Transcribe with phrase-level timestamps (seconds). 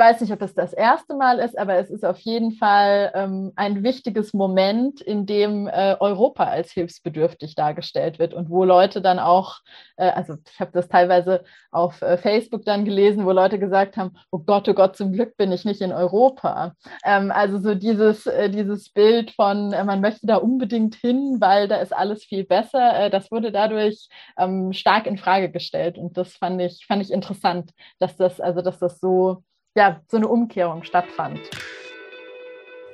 [0.00, 3.52] weiß nicht, ob es das erste Mal ist, aber es ist auf jeden Fall ähm,
[3.54, 9.18] ein wichtiges Moment, in dem äh, Europa als hilfsbedürftig dargestellt wird und wo Leute dann
[9.18, 9.58] auch,
[9.96, 14.16] äh, also ich habe das teilweise auf äh, Facebook dann gelesen, wo Leute gesagt haben,
[14.30, 16.74] oh Gott, oh Gott, zum Glück bin ich nicht in Europa.
[17.04, 21.68] Ähm, also so dieses, äh, dieses Bild von, äh, man möchte da unbedingt hin, weil
[21.68, 24.08] da ist alles viel besser, äh, das wurde dadurch
[24.38, 28.62] ähm, stark in Frage gestellt und das fand ich, fand ich interessant, dass das, also
[28.62, 29.44] dass das so
[29.80, 31.40] ja, so eine Umkehrung stattfand.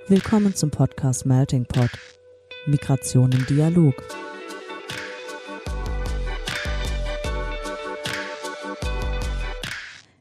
[0.06, 1.90] Willkommen zum Podcast Melting Pot.
[2.66, 3.94] Migration im Dialog.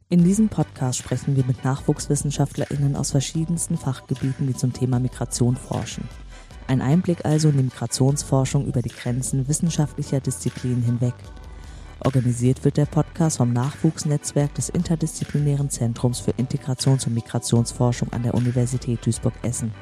[0.09, 6.09] In diesem Podcast sprechen wir mit NachwuchswissenschaftlerInnen aus verschiedensten Fachgebieten, die zum Thema Migration forschen.
[6.68, 11.14] Ein Einblick also in die Migrationsforschung über die Grenzen wissenschaftlicher Disziplinen hinweg–
[12.05, 18.36] Organisiert wird der Podcast vom Nachwuchsnetzwerk des Interdisziplinären Zentrums für Integrations- und Migrationsforschung an der
[18.36, 19.73] Universität Duisburg-Essen.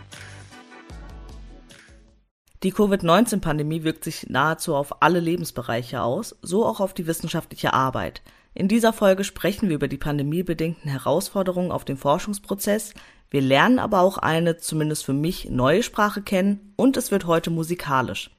[2.63, 8.21] Die Covid-19-Pandemie wirkt sich nahezu auf alle Lebensbereiche aus, so auch auf die wissenschaftliche Arbeit.
[8.53, 12.93] In dieser Folge sprechen wir über die pandemiebedingten Herausforderungen auf dem Forschungsprozess.
[13.31, 17.49] Wir lernen aber auch eine, zumindest für mich, neue Sprache kennen und es wird heute
[17.49, 18.31] musikalisch.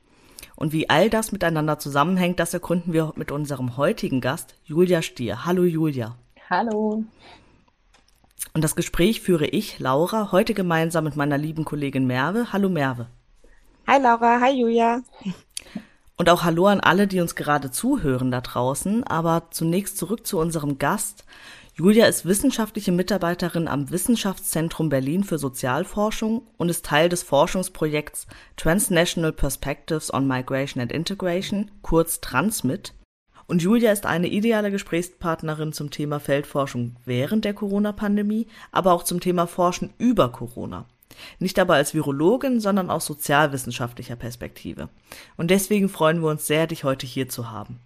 [0.56, 5.44] Und wie all das miteinander zusammenhängt, das erkunden wir mit unserem heutigen Gast, Julia Stier.
[5.44, 6.16] Hallo Julia.
[6.48, 7.04] Hallo.
[8.52, 12.52] Und das Gespräch führe ich, Laura, heute gemeinsam mit meiner lieben Kollegin Merve.
[12.52, 13.08] Hallo Merve.
[13.86, 15.02] Hi Laura, hi Julia.
[16.16, 19.04] Und auch Hallo an alle, die uns gerade zuhören da draußen.
[19.04, 21.24] Aber zunächst zurück zu unserem Gast.
[21.76, 29.32] Julia ist wissenschaftliche Mitarbeiterin am Wissenschaftszentrum Berlin für Sozialforschung und ist Teil des Forschungsprojekts Transnational
[29.32, 32.94] Perspectives on Migration and Integration, kurz Transmit.
[33.48, 39.18] Und Julia ist eine ideale Gesprächspartnerin zum Thema Feldforschung während der Corona-Pandemie, aber auch zum
[39.18, 40.86] Thema Forschen über Corona.
[41.40, 44.90] Nicht aber als Virologin, sondern aus sozialwissenschaftlicher Perspektive.
[45.36, 47.80] Und deswegen freuen wir uns sehr, dich heute hier zu haben.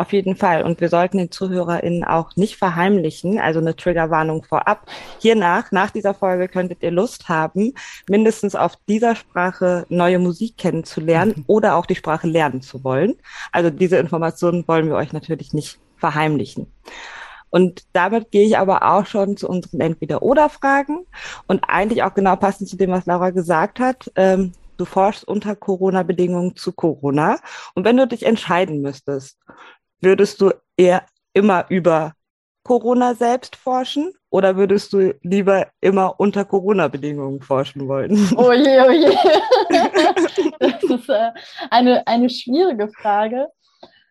[0.00, 0.62] Auf jeden Fall.
[0.62, 4.86] Und wir sollten den ZuhörerInnen auch nicht verheimlichen, also eine Triggerwarnung vorab.
[5.18, 7.74] Hiernach, nach dieser Folge, könntet ihr Lust haben,
[8.08, 11.44] mindestens auf dieser Sprache neue Musik kennenzulernen mhm.
[11.48, 13.16] oder auch die Sprache lernen zu wollen.
[13.52, 16.72] Also diese Informationen wollen wir euch natürlich nicht verheimlichen.
[17.50, 21.04] Und damit gehe ich aber auch schon zu unseren Entweder-Oder-Fragen
[21.46, 24.10] und eigentlich auch genau passend zu dem, was Laura gesagt hat.
[24.16, 27.36] Ähm, du forschst unter Corona-Bedingungen zu Corona.
[27.74, 29.36] Und wenn du dich entscheiden müsstest,
[30.00, 32.14] würdest du eher immer über
[32.64, 38.10] Corona selbst forschen oder würdest du lieber immer unter Corona-Bedingungen forschen wollen?
[38.36, 39.16] Oh je, oh je.
[40.58, 41.30] Das ist äh,
[41.70, 43.48] eine, eine schwierige Frage.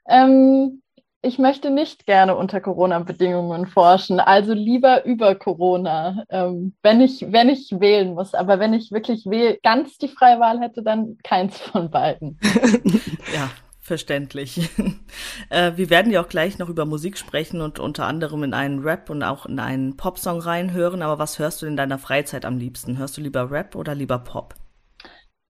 [0.07, 0.81] Ähm,
[1.21, 7.49] ich möchte nicht gerne unter Corona-Bedingungen forschen, also lieber über Corona, ähm, wenn, ich, wenn
[7.49, 8.33] ich wählen muss.
[8.33, 12.39] Aber wenn ich wirklich wähl ganz die freie Wahl hätte, dann keins von beiden.
[13.33, 13.49] ja,
[13.89, 14.69] Verständlich.
[15.49, 18.83] äh, wir werden ja auch gleich noch über Musik sprechen und unter anderem in einen
[18.83, 21.01] Rap und auch in einen Popsong reinhören.
[21.01, 22.99] Aber was hörst du in deiner Freizeit am liebsten?
[22.99, 24.53] Hörst du lieber Rap oder lieber Pop?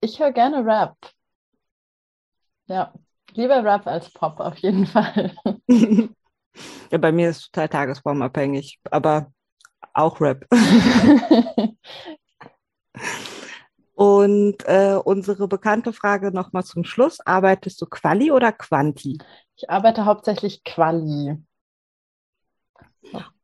[0.01, 0.95] Ich höre gerne Rap.
[2.69, 2.95] Ja,
[3.33, 5.35] lieber Rap als Pop auf jeden Fall.
[6.93, 9.33] ja, bei mir ist es total tagesformabhängig, aber
[9.95, 10.47] auch Rap.
[13.99, 17.19] Und äh, unsere bekannte Frage nochmal zum Schluss.
[17.19, 19.19] Arbeitest du Quali oder Quanti?
[19.57, 21.37] Ich arbeite hauptsächlich Quali.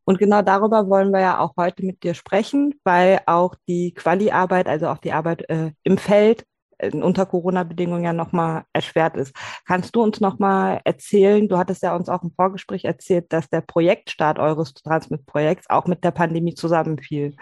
[0.04, 4.69] Und genau darüber wollen wir ja auch heute mit dir sprechen, weil auch die Quali-Arbeit,
[4.69, 6.47] also auch die Arbeit äh, im Feld
[6.78, 9.34] äh, unter Corona-Bedingungen ja nochmal erschwert ist.
[9.66, 13.62] Kannst du uns nochmal erzählen, du hattest ja uns auch im Vorgespräch erzählt, dass der
[13.62, 17.34] Projektstart eures Transmit-Projekts auch mit der Pandemie zusammenfiel.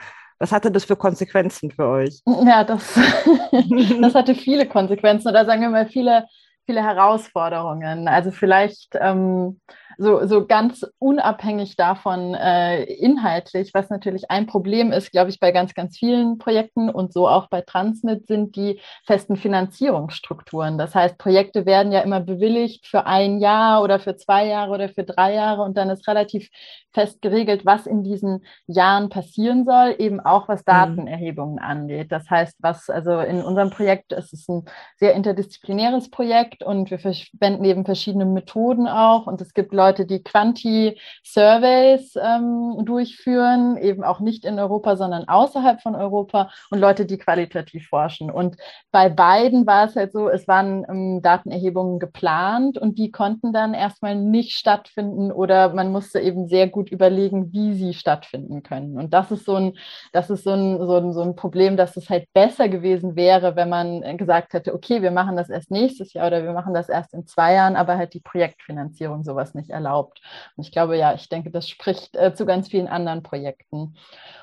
[0.42, 2.20] Was hatte das für Konsequenzen für euch?
[2.26, 2.94] Ja, das,
[4.00, 6.26] das hatte viele Konsequenzen oder sagen wir mal viele,
[6.66, 8.08] viele Herausforderungen.
[8.08, 9.60] Also vielleicht ähm,
[9.98, 15.52] so, so ganz unabhängig davon äh, inhaltlich, was natürlich ein Problem ist, glaube ich, bei
[15.52, 20.78] ganz, ganz vielen Projekten und so auch bei Transmit sind die festen Finanzierungsstrukturen.
[20.78, 24.88] Das heißt, Projekte werden ja immer bewilligt für ein Jahr oder für zwei Jahre oder
[24.88, 26.48] für drei Jahre und dann ist relativ
[26.92, 30.66] fest geregelt, was in diesen Jahren passieren soll, eben auch was mhm.
[30.66, 32.12] Datenerhebungen angeht.
[32.12, 34.64] Das heißt, was also in unserem Projekt, es ist ein
[34.96, 40.22] sehr interdisziplinäres Projekt und wir verwenden eben verschiedene Methoden auch und es gibt Leute, die
[40.22, 47.18] Quanti-Surveys ähm, durchführen, eben auch nicht in Europa, sondern außerhalb von Europa und Leute, die
[47.18, 48.30] qualitativ forschen.
[48.30, 48.56] Und
[48.90, 53.74] bei beiden war es halt so, es waren ähm, Datenerhebungen geplant und die konnten dann
[53.74, 58.98] erstmal nicht stattfinden oder man musste eben sehr gut überlegen, wie sie stattfinden können.
[58.98, 59.76] Und das ist so ein,
[60.12, 63.56] das ist so ein, so ein, so ein Problem, dass es halt besser gewesen wäre,
[63.56, 66.88] wenn man gesagt hätte, okay, wir machen das erst nächstes Jahr oder wir machen das
[66.88, 70.20] erst in zwei Jahren, aber halt die Projektfinanzierung sowas nicht erlaubt.
[70.56, 73.96] Und ich glaube, ja, ich denke, das spricht äh, zu ganz vielen anderen Projekten.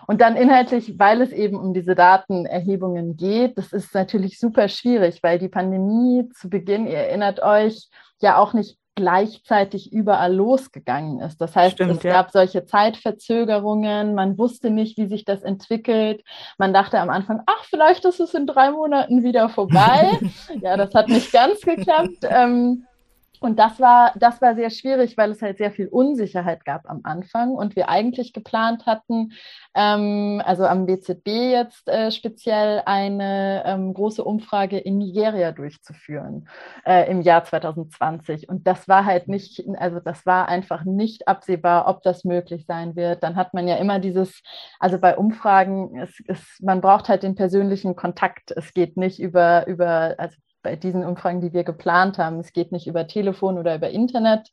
[0.07, 5.23] Und dann inhaltlich, weil es eben um diese Datenerhebungen geht, das ist natürlich super schwierig,
[5.23, 7.89] weil die Pandemie zu Beginn, ihr erinnert euch,
[8.21, 11.39] ja auch nicht gleichzeitig überall losgegangen ist.
[11.39, 12.11] Das heißt, Stimmt, es ja.
[12.11, 16.21] gab solche Zeitverzögerungen, man wusste nicht, wie sich das entwickelt.
[16.57, 20.19] Man dachte am Anfang, ach, vielleicht ist es in drei Monaten wieder vorbei.
[20.61, 22.23] ja, das hat nicht ganz geklappt.
[22.23, 22.87] Ähm,
[23.39, 27.01] und das war, das war sehr schwierig, weil es halt sehr viel Unsicherheit gab am
[27.03, 29.31] Anfang und wir eigentlich geplant hatten,
[29.75, 36.49] ähm, also am BZB jetzt äh, speziell eine ähm, große Umfrage in Nigeria durchzuführen
[36.85, 38.49] äh, im Jahr 2020.
[38.49, 42.95] Und das war halt nicht, also das war einfach nicht absehbar, ob das möglich sein
[42.95, 43.23] wird.
[43.23, 44.41] Dann hat man ja immer dieses,
[44.79, 48.51] also bei Umfragen, es, es, man braucht halt den persönlichen Kontakt.
[48.51, 52.39] Es geht nicht über, über, also bei diesen Umfragen, die wir geplant haben.
[52.39, 54.49] Es geht nicht über Telefon oder über Internet.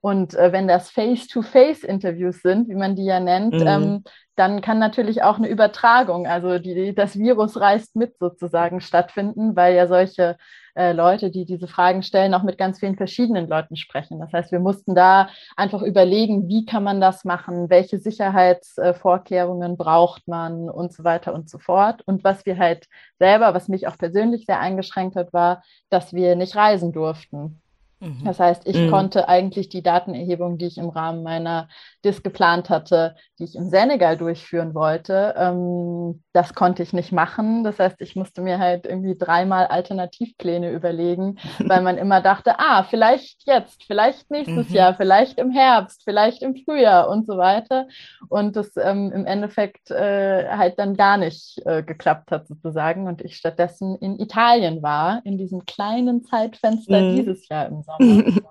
[0.00, 3.66] Und äh, wenn das Face-to-Face-Interviews sind, wie man die ja nennt, mhm.
[3.66, 4.04] ähm,
[4.38, 9.74] dann kann natürlich auch eine Übertragung, also die, das Virus reist mit sozusagen stattfinden, weil
[9.74, 10.36] ja solche
[10.76, 14.20] äh, Leute, die diese Fragen stellen, auch mit ganz vielen verschiedenen Leuten sprechen.
[14.20, 20.28] Das heißt, wir mussten da einfach überlegen, wie kann man das machen, welche Sicherheitsvorkehrungen braucht
[20.28, 22.02] man und so weiter und so fort.
[22.06, 22.86] Und was wir halt
[23.18, 27.60] selber, was mich auch persönlich sehr eingeschränkt hat, war, dass wir nicht reisen durften.
[28.00, 28.24] Mhm.
[28.24, 28.90] Das heißt, ich mhm.
[28.90, 31.68] konnte eigentlich die Datenerhebung, die ich im Rahmen meiner
[32.04, 37.64] DIS geplant hatte, die ich im Senegal durchführen wollte, ähm, das konnte ich nicht machen.
[37.64, 42.84] Das heißt, ich musste mir halt irgendwie dreimal Alternativpläne überlegen, weil man immer dachte, ah,
[42.84, 44.74] vielleicht jetzt, vielleicht nächstes mhm.
[44.74, 47.88] Jahr, vielleicht im Herbst, vielleicht im Frühjahr und so weiter.
[48.28, 53.08] Und das ähm, im Endeffekt äh, halt dann gar nicht äh, geklappt hat sozusagen.
[53.08, 57.16] Und ich stattdessen in Italien war, in diesem kleinen Zeitfenster mhm.
[57.16, 57.82] dieses Jahr im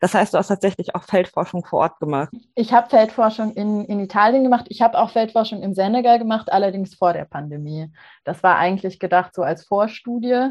[0.00, 2.30] Das heißt, du hast tatsächlich auch Feldforschung vor Ort gemacht.
[2.54, 4.66] Ich habe Feldforschung in, in Italien gemacht.
[4.68, 7.90] Ich habe auch Feldforschung im Senegal gemacht, allerdings vor der Pandemie.
[8.24, 10.50] Das war eigentlich gedacht so als Vorstudie.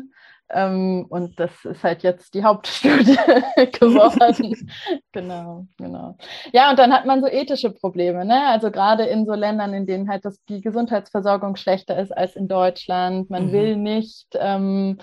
[0.53, 3.15] Ähm, und das ist halt jetzt die Hauptstudie
[3.79, 4.69] geworden.
[5.11, 6.17] genau, genau.
[6.51, 8.47] Ja, und dann hat man so ethische Probleme, ne?
[8.47, 12.47] Also gerade in so Ländern, in denen halt das, die Gesundheitsversorgung schlechter ist als in
[12.47, 13.29] Deutschland.
[13.29, 13.51] Man mhm.
[13.51, 14.97] will nicht, ähm,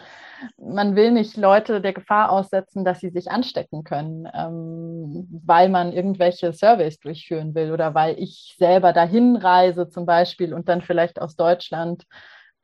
[0.58, 5.92] man will nicht Leute der Gefahr aussetzen, dass sie sich anstecken können, ähm, weil man
[5.92, 11.20] irgendwelche Surveys durchführen will oder weil ich selber dahin reise zum Beispiel und dann vielleicht
[11.20, 12.04] aus Deutschland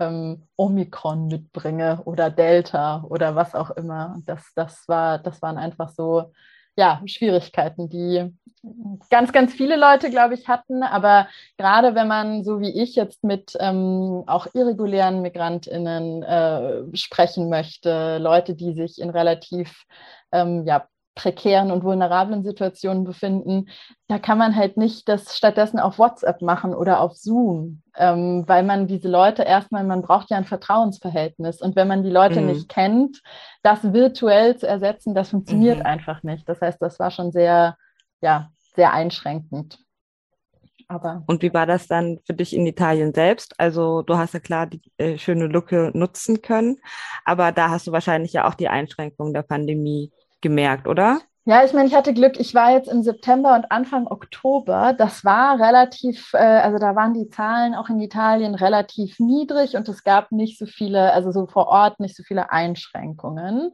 [0.01, 4.21] ähm, Omikron mitbringe oder Delta oder was auch immer.
[4.27, 6.33] Das, das, war, das waren einfach so
[6.77, 8.35] ja, Schwierigkeiten, die
[9.11, 10.83] ganz, ganz viele Leute, glaube ich, hatten.
[10.83, 17.49] Aber gerade wenn man, so wie ich jetzt mit ähm, auch irregulären MigrantInnen äh, sprechen
[17.49, 19.85] möchte, Leute, die sich in relativ
[20.33, 23.69] ähm, ja, prekären und vulnerablen Situationen befinden,
[24.09, 28.65] da kann man halt nicht das stattdessen auf WhatsApp machen oder auf Zoom, ähm, weil
[28.65, 32.49] man diese Leute erstmal, man braucht ja ein Vertrauensverhältnis und wenn man die Leute mhm.
[32.49, 33.23] nicht kennt,
[33.63, 35.87] das virtuell zu ersetzen, das funktioniert mhm.
[35.87, 36.49] einfach nicht.
[36.49, 37.77] Das heißt, das war schon sehr,
[38.21, 39.79] ja, sehr einschränkend.
[40.89, 43.59] Aber und wie war das dann für dich in Italien selbst?
[43.59, 46.77] Also du hast ja klar die äh, schöne Lücke nutzen können,
[47.25, 50.13] aber da hast du wahrscheinlich ja auch die Einschränkungen der Pandemie
[50.45, 51.21] gemerkt, oder?
[51.47, 52.41] Ja, ich meine, ich hatte Glück.
[52.41, 54.95] Ich war jetzt im September und Anfang Oktober.
[54.97, 59.87] Das war relativ, äh, also da waren die Zahlen auch in Italien relativ niedrig und
[59.91, 63.73] es gab nicht so viele, also so vor Ort nicht so viele Einschränkungen.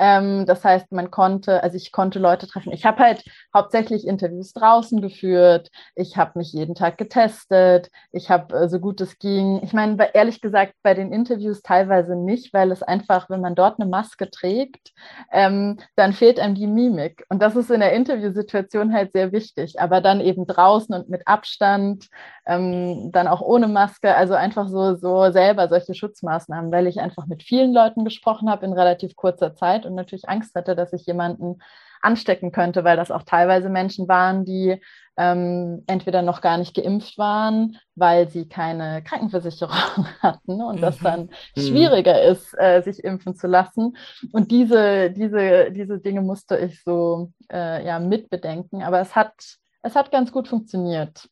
[0.00, 2.72] Ähm, das heißt, man konnte, also ich konnte Leute treffen.
[2.72, 3.22] Ich habe halt
[3.54, 5.70] hauptsächlich Interviews draußen geführt.
[5.94, 7.88] Ich habe mich jeden Tag getestet.
[8.10, 9.60] Ich habe äh, so gut es ging.
[9.62, 13.78] Ich meine, ehrlich gesagt, bei den Interviews teilweise nicht, weil es einfach, wenn man dort
[13.78, 14.90] eine Maske trägt,
[15.30, 17.11] ähm, dann fehlt einem die Mimik.
[17.12, 17.26] Blick.
[17.28, 19.80] Und das ist in der Interviewsituation halt sehr wichtig.
[19.80, 22.08] Aber dann eben draußen und mit Abstand,
[22.46, 27.26] ähm, dann auch ohne Maske, also einfach so, so selber solche Schutzmaßnahmen, weil ich einfach
[27.26, 31.06] mit vielen Leuten gesprochen habe in relativ kurzer Zeit und natürlich Angst hatte, dass ich
[31.06, 31.58] jemanden
[32.02, 34.80] anstecken könnte, weil das auch teilweise Menschen waren, die
[35.16, 40.80] ähm, entweder noch gar nicht geimpft waren, weil sie keine Krankenversicherung hatten und mhm.
[40.80, 41.60] das dann mhm.
[41.60, 43.96] schwieriger ist, äh, sich impfen zu lassen.
[44.32, 48.82] Und diese, diese, diese Dinge musste ich so äh, ja, mitbedenken.
[48.82, 49.34] Aber es hat,
[49.82, 51.28] es hat ganz gut funktioniert.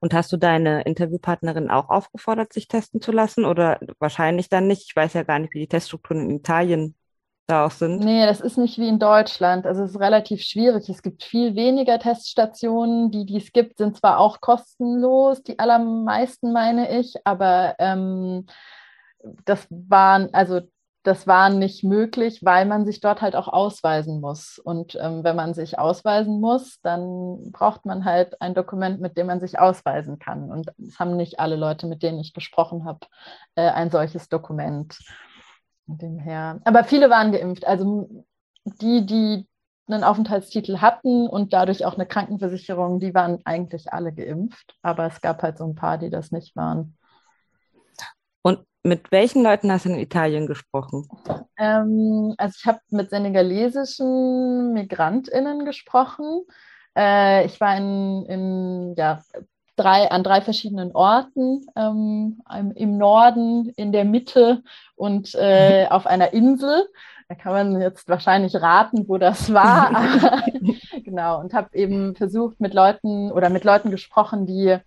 [0.00, 3.44] Und hast du deine Interviewpartnerin auch aufgefordert, sich testen zu lassen?
[3.44, 4.86] Oder wahrscheinlich dann nicht?
[4.88, 6.96] Ich weiß ja gar nicht, wie die Teststrukturen in Italien
[7.46, 8.04] da auch sind.
[8.04, 9.66] Nee, das ist nicht wie in Deutschland.
[9.66, 10.88] Also es ist relativ schwierig.
[10.88, 13.10] Es gibt viel weniger Teststationen.
[13.10, 18.46] Die, die es gibt, sind zwar auch kostenlos, die allermeisten meine ich, aber ähm,
[19.44, 20.60] das waren, also
[21.02, 24.58] das war nicht möglich, weil man sich dort halt auch ausweisen muss.
[24.58, 29.26] Und ähm, wenn man sich ausweisen muss, dann braucht man halt ein Dokument, mit dem
[29.26, 30.50] man sich ausweisen kann.
[30.50, 33.00] Und es haben nicht alle Leute, mit denen ich gesprochen habe,
[33.56, 34.96] äh, ein solches Dokument.
[35.86, 36.60] Dem her.
[36.64, 37.66] Aber viele waren geimpft.
[37.66, 38.24] Also
[38.64, 39.46] die, die
[39.88, 44.74] einen Aufenthaltstitel hatten und dadurch auch eine Krankenversicherung, die waren eigentlich alle geimpft.
[44.82, 46.96] Aber es gab halt so ein paar, die das nicht waren.
[48.42, 51.08] Und mit welchen Leuten hast du in Italien gesprochen?
[51.58, 56.42] Ähm, also ich habe mit senegalesischen MigrantInnen gesprochen.
[56.96, 59.22] Äh, ich war in, in ja,
[59.82, 62.42] drei, an drei verschiedenen Orten, ähm,
[62.74, 64.62] im Norden, in der Mitte
[64.96, 66.86] und äh, auf einer Insel.
[67.28, 69.90] Da kann man jetzt wahrscheinlich raten, wo das war.
[71.04, 74.78] genau, und habe eben versucht, mit Leuten oder mit Leuten gesprochen, die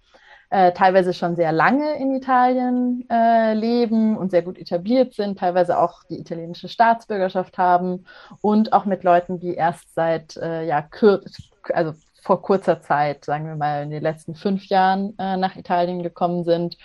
[0.50, 5.80] äh, teilweise schon sehr lange in Italien äh, leben und sehr gut etabliert sind, teilweise
[5.80, 8.06] auch die italienische Staatsbürgerschaft haben
[8.42, 11.22] und auch mit Leuten, die erst seit äh, ja, kür
[11.74, 11.94] also
[12.26, 16.44] vor kurzer Zeit, sagen wir mal in den letzten fünf Jahren äh, nach Italien gekommen
[16.44, 16.76] sind.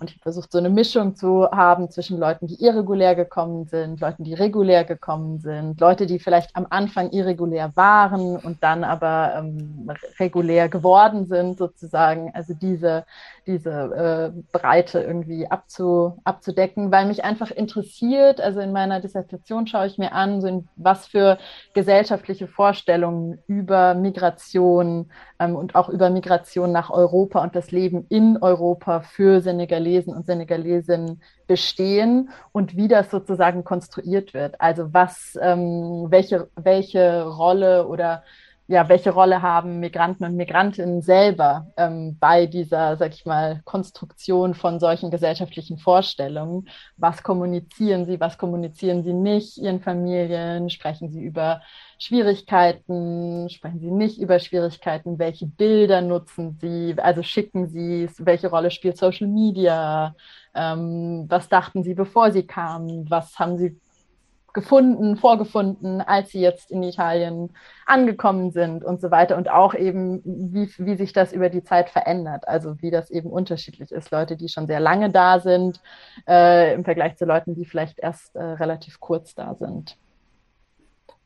[0.00, 4.00] Und ich habe versucht, so eine Mischung zu haben zwischen Leuten, die irregulär gekommen sind,
[4.00, 9.34] Leuten, die regulär gekommen sind, Leute, die vielleicht am Anfang irregulär waren und dann aber
[9.36, 12.30] ähm, regulär geworden sind, sozusagen.
[12.34, 13.04] Also diese,
[13.46, 19.88] diese äh, Breite irgendwie abzu, abzudecken, weil mich einfach interessiert, also in meiner Dissertation schaue
[19.88, 21.36] ich mir an, so in, was für
[21.74, 24.85] gesellschaftliche Vorstellungen über Migration
[25.38, 30.26] ähm, und auch über Migration nach Europa und das Leben in Europa für Senegalesen und
[30.26, 34.60] Senegalesinnen bestehen und wie das sozusagen konstruiert wird.
[34.60, 38.22] Also was, ähm, welche, welche Rolle oder
[38.68, 44.54] ja, welche Rolle haben Migranten und Migrantinnen selber ähm, bei dieser, sag ich mal, Konstruktion
[44.54, 46.68] von solchen gesellschaftlichen Vorstellungen?
[46.96, 50.68] Was kommunizieren sie, was kommunizieren sie nicht ihren Familien?
[50.68, 51.60] Sprechen sie über
[51.98, 53.48] Schwierigkeiten?
[53.48, 55.18] Sprechen sie nicht über Schwierigkeiten?
[55.18, 56.94] Welche Bilder nutzen sie?
[56.98, 58.24] Also schicken sie es?
[58.24, 60.14] Welche Rolle spielt Social Media?
[60.54, 63.10] Ähm, was dachten sie, bevor sie kamen?
[63.10, 63.80] Was haben sie
[64.56, 67.50] gefunden, vorgefunden, als sie jetzt in Italien
[67.84, 69.36] angekommen sind und so weiter.
[69.36, 72.48] Und auch eben, wie, wie sich das über die Zeit verändert.
[72.48, 74.10] Also wie das eben unterschiedlich ist.
[74.10, 75.82] Leute, die schon sehr lange da sind,
[76.26, 79.98] äh, im Vergleich zu Leuten, die vielleicht erst äh, relativ kurz da sind.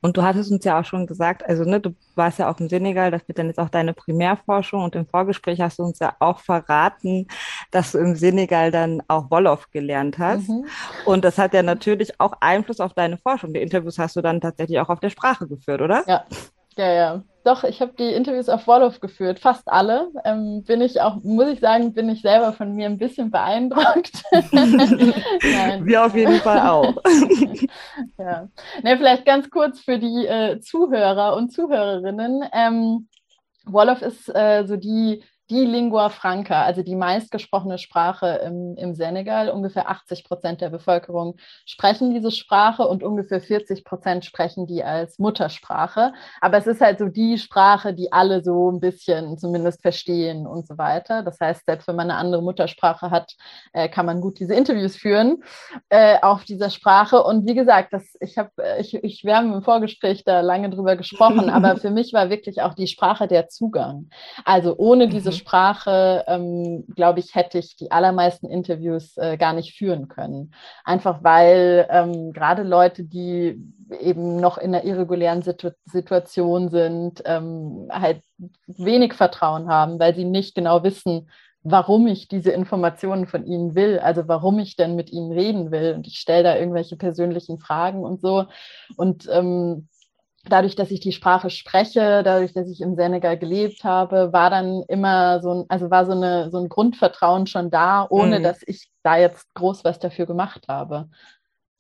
[0.00, 2.69] Und du hattest uns ja auch schon gesagt, also ne, du warst ja auch im
[2.69, 6.14] Senegal, das wird dann jetzt auch deine Primärforschung und im Vorgespräch hast du uns ja
[6.19, 7.26] auch verraten,
[7.71, 10.49] dass du im Senegal dann auch Wolof gelernt hast.
[10.49, 10.66] Mhm.
[11.04, 13.52] Und das hat ja natürlich auch Einfluss auf deine Forschung.
[13.52, 16.04] Die Interviews hast du dann tatsächlich auch auf der Sprache geführt, oder?
[16.07, 16.25] Ja,
[16.80, 17.22] ja, ja.
[17.44, 20.10] Doch, ich habe die Interviews auf Wolof geführt, fast alle.
[20.25, 24.22] Ähm, bin ich auch, muss ich sagen, bin ich selber von mir ein bisschen beeindruckt.
[25.87, 26.94] Wir auf jeden Fall auch.
[28.18, 28.49] ja.
[28.82, 32.44] Ne, vielleicht ganz kurz für die äh, Zuhörer und Zuhörerinnen.
[32.52, 33.08] Ähm,
[33.64, 39.50] Wolof ist äh, so die die Lingua Franca, also die meistgesprochene Sprache im, im Senegal.
[39.50, 45.19] Ungefähr 80 Prozent der Bevölkerung sprechen diese Sprache und ungefähr 40 Prozent sprechen die als
[45.19, 46.12] Muttersprache.
[46.40, 50.69] Aber es ist halt so die Sprache, die alle so ein bisschen zumindest verstehen und
[50.69, 51.23] so weiter.
[51.25, 53.35] Das heißt, selbst wenn man eine andere Muttersprache hat,
[53.73, 55.42] äh, kann man gut diese Interviews führen
[55.88, 57.25] äh, auf dieser Sprache.
[57.25, 60.71] Und wie gesagt, das, ich habe, äh, ich, ich, wir haben im Vorgespräch da lange
[60.71, 64.11] drüber gesprochen, aber für mich war wirklich auch die Sprache der Zugang.
[64.45, 65.39] Also ohne diese mhm.
[65.40, 70.54] Sprache, ähm, glaube ich, hätte ich die allermeisten Interviews äh, gar nicht führen können.
[70.85, 73.61] Einfach weil ähm, gerade Leute, die
[74.00, 78.23] eben noch in einer irregulären Situ Situation sind, ähm, halt
[78.66, 81.28] wenig Vertrauen haben, weil sie nicht genau wissen,
[81.62, 85.94] warum ich diese Informationen von ihnen will, also warum ich denn mit ihnen reden will.
[85.94, 88.47] Und ich stelle da irgendwelche persönlichen Fragen und so.
[88.97, 89.88] Und ähm,
[90.44, 94.82] dadurch, dass ich die Sprache spreche, dadurch, dass ich im Senegal gelebt habe, war dann
[94.88, 98.42] immer so ein, also war so eine, so ein Grundvertrauen schon da, ohne mhm.
[98.42, 101.09] dass ich da jetzt groß was dafür gemacht habe.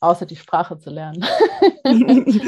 [0.00, 1.24] außer die Sprache zu lernen.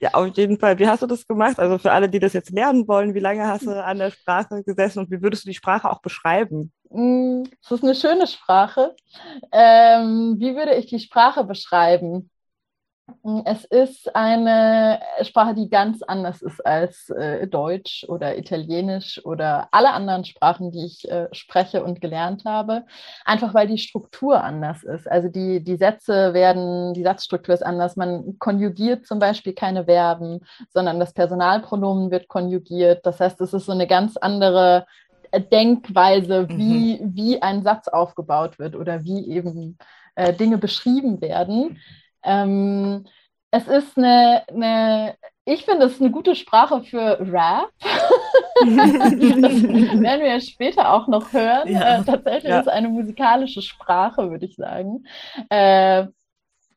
[0.00, 0.78] ja, auf jeden Fall.
[0.78, 1.58] Wie hast du das gemacht?
[1.58, 4.62] Also für alle, die das jetzt lernen wollen, wie lange hast du an der Sprache
[4.64, 6.72] gesessen und wie würdest du die Sprache auch beschreiben?
[6.90, 8.94] Mm, das ist eine schöne Sprache.
[9.52, 12.30] Ähm, wie würde ich die Sprache beschreiben?
[13.44, 19.92] Es ist eine Sprache, die ganz anders ist als äh, Deutsch oder Italienisch oder alle
[19.92, 22.84] anderen Sprachen, die ich äh, spreche und gelernt habe.
[23.26, 25.10] Einfach weil die Struktur anders ist.
[25.10, 27.96] Also die, die Sätze werden, die Satzstruktur ist anders.
[27.96, 33.04] Man konjugiert zum Beispiel keine Verben, sondern das Personalpronomen wird konjugiert.
[33.04, 34.86] Das heißt, es ist so eine ganz andere
[35.52, 37.14] Denkweise, wie, mhm.
[37.14, 39.76] wie ein Satz aufgebaut wird oder wie eben
[40.14, 41.78] äh, Dinge beschrieben werden.
[42.24, 43.04] Ähm,
[43.50, 45.16] es ist eine, eine
[45.46, 47.70] ich finde, es ist eine gute Sprache für Rap.
[47.80, 51.68] das werden wir später auch noch hören.
[51.68, 52.00] Ja.
[52.00, 52.60] Äh, tatsächlich ja.
[52.60, 55.04] ist es eine musikalische Sprache, würde ich sagen.
[55.50, 56.06] Äh,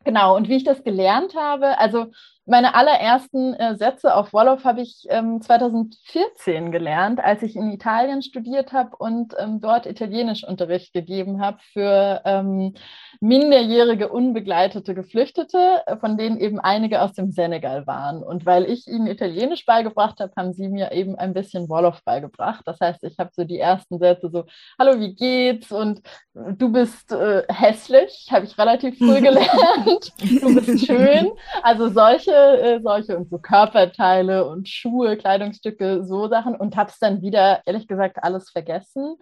[0.03, 2.07] genau, und wie ich das gelernt habe, also
[2.47, 8.21] meine allerersten äh, Sätze auf Wolof habe ich ähm, 2014 gelernt, als ich in Italien
[8.21, 12.73] studiert habe und ähm, dort Italienischunterricht gegeben habe für ähm,
[13.19, 18.23] minderjährige unbegleitete Geflüchtete, von denen eben einige aus dem Senegal waren.
[18.23, 22.61] Und weil ich ihnen Italienisch beigebracht habe, haben sie mir eben ein bisschen Wolof beigebracht.
[22.65, 24.45] Das heißt, ich habe so die ersten Sätze so,
[24.79, 25.71] hallo, wie geht's?
[25.71, 26.01] Und
[26.33, 30.13] du bist äh, hässlich, habe ich relativ früh gelernt.
[30.19, 31.31] du bist schön.
[31.61, 36.99] Also solche äh, solche und so Körperteile und Schuhe, Kleidungsstücke, so Sachen und habe es
[36.99, 39.17] dann wieder, ehrlich gesagt, alles vergessen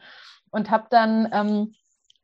[0.52, 1.74] und habe dann ähm,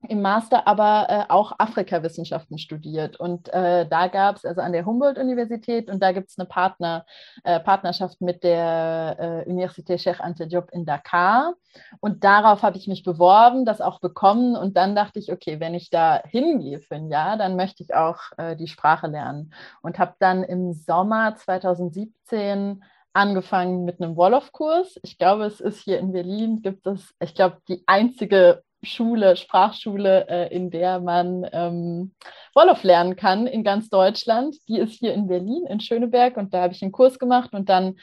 [0.07, 3.19] im Master aber äh, auch Afrikawissenschaften studiert.
[3.19, 7.05] Und äh, da gab es, also an der Humboldt-Universität, und da gibt es eine Partner,
[7.43, 11.53] äh, Partnerschaft mit der äh, Université Cheikh Anta Diop in Dakar.
[11.99, 14.55] Und darauf habe ich mich beworben, das auch bekommen.
[14.55, 17.93] Und dann dachte ich, okay, wenn ich da hingehe für ein Jahr, dann möchte ich
[17.93, 19.53] auch äh, die Sprache lernen.
[19.81, 24.99] Und habe dann im Sommer 2017 angefangen mit einem Wolof-Kurs.
[25.03, 30.27] Ich glaube, es ist hier in Berlin, gibt es, ich glaube, die einzige Schule, Sprachschule,
[30.27, 32.13] äh, in der man ähm,
[32.55, 34.55] Wolof lernen kann in ganz Deutschland.
[34.67, 37.69] Die ist hier in Berlin, in Schöneberg und da habe ich einen Kurs gemacht und
[37.69, 37.97] dann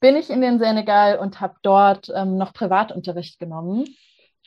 [0.00, 3.84] bin ich in den Senegal und habe dort ähm, noch Privatunterricht genommen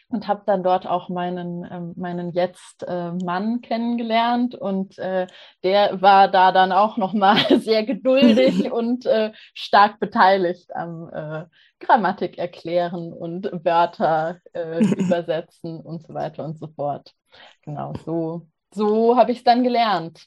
[0.10, 5.28] und habe dann dort auch meinen, ähm, meinen jetzt äh, Mann kennengelernt und äh,
[5.64, 11.46] der war da dann auch nochmal sehr geduldig und äh, stark beteiligt am äh,
[11.80, 17.14] Grammatik erklären und Wörter äh, übersetzen und so weiter und so fort.
[17.62, 20.26] Genau, so, so habe ich es dann gelernt.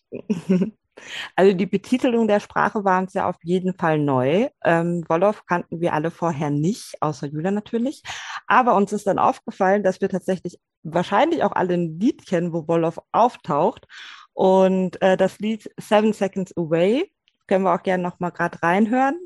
[1.36, 4.48] Also die Betitelung der Sprache war uns ja auf jeden Fall neu.
[4.64, 8.02] Ähm, Wolof kannten wir alle vorher nicht, außer Julia natürlich.
[8.46, 12.66] Aber uns ist dann aufgefallen, dass wir tatsächlich wahrscheinlich auch alle ein Lied kennen, wo
[12.68, 13.86] Wolof auftaucht.
[14.32, 17.10] Und äh, das Lied Seven Seconds Away
[17.46, 19.18] können wir auch gerne noch mal gerade reinhören.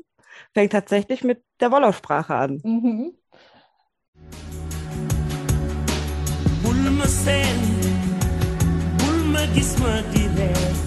[0.53, 2.61] Fängt tatsächlich mit der Wolof-Sprache an.
[2.63, 3.13] Mhm.
[10.27, 10.86] nga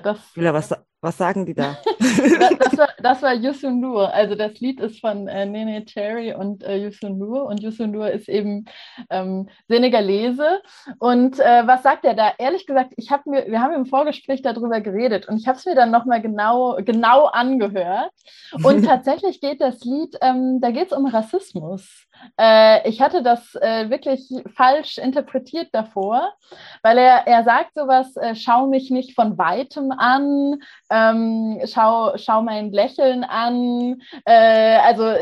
[0.00, 0.18] das.
[0.36, 1.76] Ja, was, was sagen die da?
[1.98, 4.12] das, war, das war Yusun Nur.
[4.12, 7.44] Also das Lied ist von äh, Nene Cherry und äh, Yusun Nur.
[7.44, 8.64] Und Yusun Nur ist eben
[9.10, 10.62] ähm, Senegalese.
[10.98, 12.32] Und äh, was sagt er da?
[12.38, 15.66] Ehrlich gesagt, ich hab mir, wir haben im Vorgespräch darüber geredet und ich habe es
[15.66, 18.12] mir dann nochmal genau, genau angehört.
[18.62, 22.06] Und tatsächlich geht das Lied, ähm, da geht es um Rassismus.
[22.38, 26.32] Äh, ich hatte das äh, wirklich falsch interpretiert davor,
[26.82, 30.60] weil er, er sagt sowas, äh, schau mich nicht von weitem an,
[30.90, 35.14] ähm, schau, schau mein Lächeln an, äh, also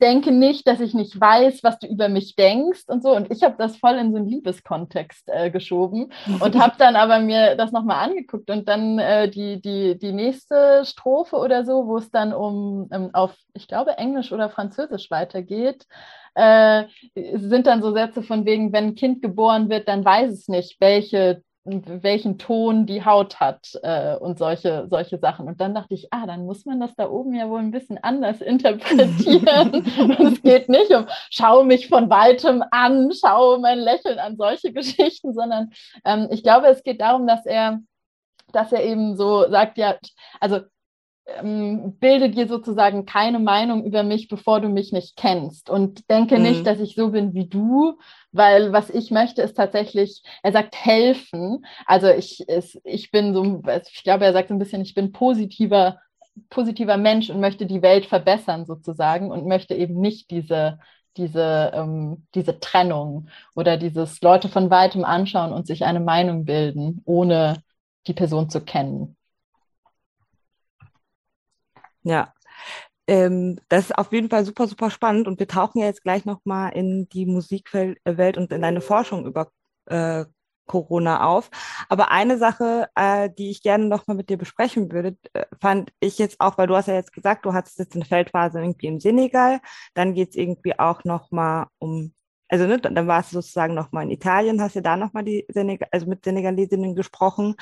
[0.00, 3.14] denke nicht, dass ich nicht weiß, was du über mich denkst und so.
[3.14, 7.18] Und ich habe das voll in so einen Liebeskontext äh, geschoben und habe dann aber
[7.20, 11.98] mir das nochmal angeguckt und dann äh, die, die, die nächste Strophe oder so, wo
[11.98, 15.86] es dann um, ähm, auf, ich glaube, Englisch oder Französisch weitergeht,
[16.34, 20.48] äh, sind dann so Sätze von wegen, wenn ein Kind geboren wird, dann weiß es
[20.48, 25.46] nicht, welche welchen Ton die Haut hat äh, und solche, solche Sachen.
[25.46, 27.98] Und dann dachte ich, ah, dann muss man das da oben ja wohl ein bisschen
[28.02, 29.84] anders interpretieren.
[30.32, 35.32] es geht nicht um, schau mich von weitem an, schau mein Lächeln an, solche Geschichten,
[35.32, 35.70] sondern
[36.04, 37.80] ähm, ich glaube, es geht darum, dass er,
[38.52, 39.96] dass er eben so sagt, ja,
[40.40, 40.60] also
[41.26, 45.70] ähm, bilde dir sozusagen keine Meinung über mich, bevor du mich nicht kennst.
[45.70, 46.42] Und denke mhm.
[46.42, 47.98] nicht, dass ich so bin wie du,
[48.32, 51.64] weil was ich möchte, ist tatsächlich, er sagt helfen.
[51.86, 55.12] Also ich, es, ich bin so, ich glaube, er sagt so ein bisschen, ich bin
[55.12, 55.98] positiver,
[56.50, 60.78] positiver Mensch und möchte die Welt verbessern sozusagen und möchte eben nicht diese,
[61.16, 67.02] diese, ähm, diese Trennung oder dieses Leute von weitem anschauen und sich eine Meinung bilden,
[67.04, 67.62] ohne
[68.06, 69.16] die Person zu kennen.
[72.04, 72.32] Ja,
[73.08, 76.26] ähm, das ist auf jeden Fall super, super spannend und wir tauchen ja jetzt gleich
[76.26, 77.98] nochmal in die Musikwelt
[78.38, 79.52] und in deine Forschung über
[79.86, 80.26] äh,
[80.66, 81.50] Corona auf.
[81.90, 86.18] Aber eine Sache, äh, die ich gerne nochmal mit dir besprechen würde, äh, fand ich
[86.18, 89.00] jetzt auch, weil du hast ja jetzt gesagt, du hattest jetzt eine Feldphase irgendwie im
[89.00, 89.60] Senegal,
[89.94, 92.13] dann geht es irgendwie auch nochmal um
[92.48, 95.88] also ne, dann warst du sozusagen nochmal in Italien, hast ja da nochmal die Senegal,
[95.92, 97.56] also mit Senegalesinnen gesprochen.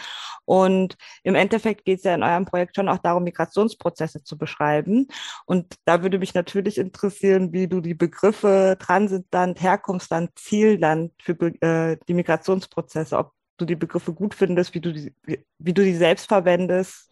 [0.45, 5.09] Und im Endeffekt geht es ja in eurem Projekt schon auch darum, Migrationsprozesse zu beschreiben.
[5.47, 11.97] Und da würde mich natürlich interessieren, wie du die Begriffe Transitland, Herkunftsland, Zielland für äh,
[12.09, 15.95] die Migrationsprozesse, ob du die Begriffe gut findest, wie du die, wie, wie du die
[15.95, 17.12] selbst verwendest.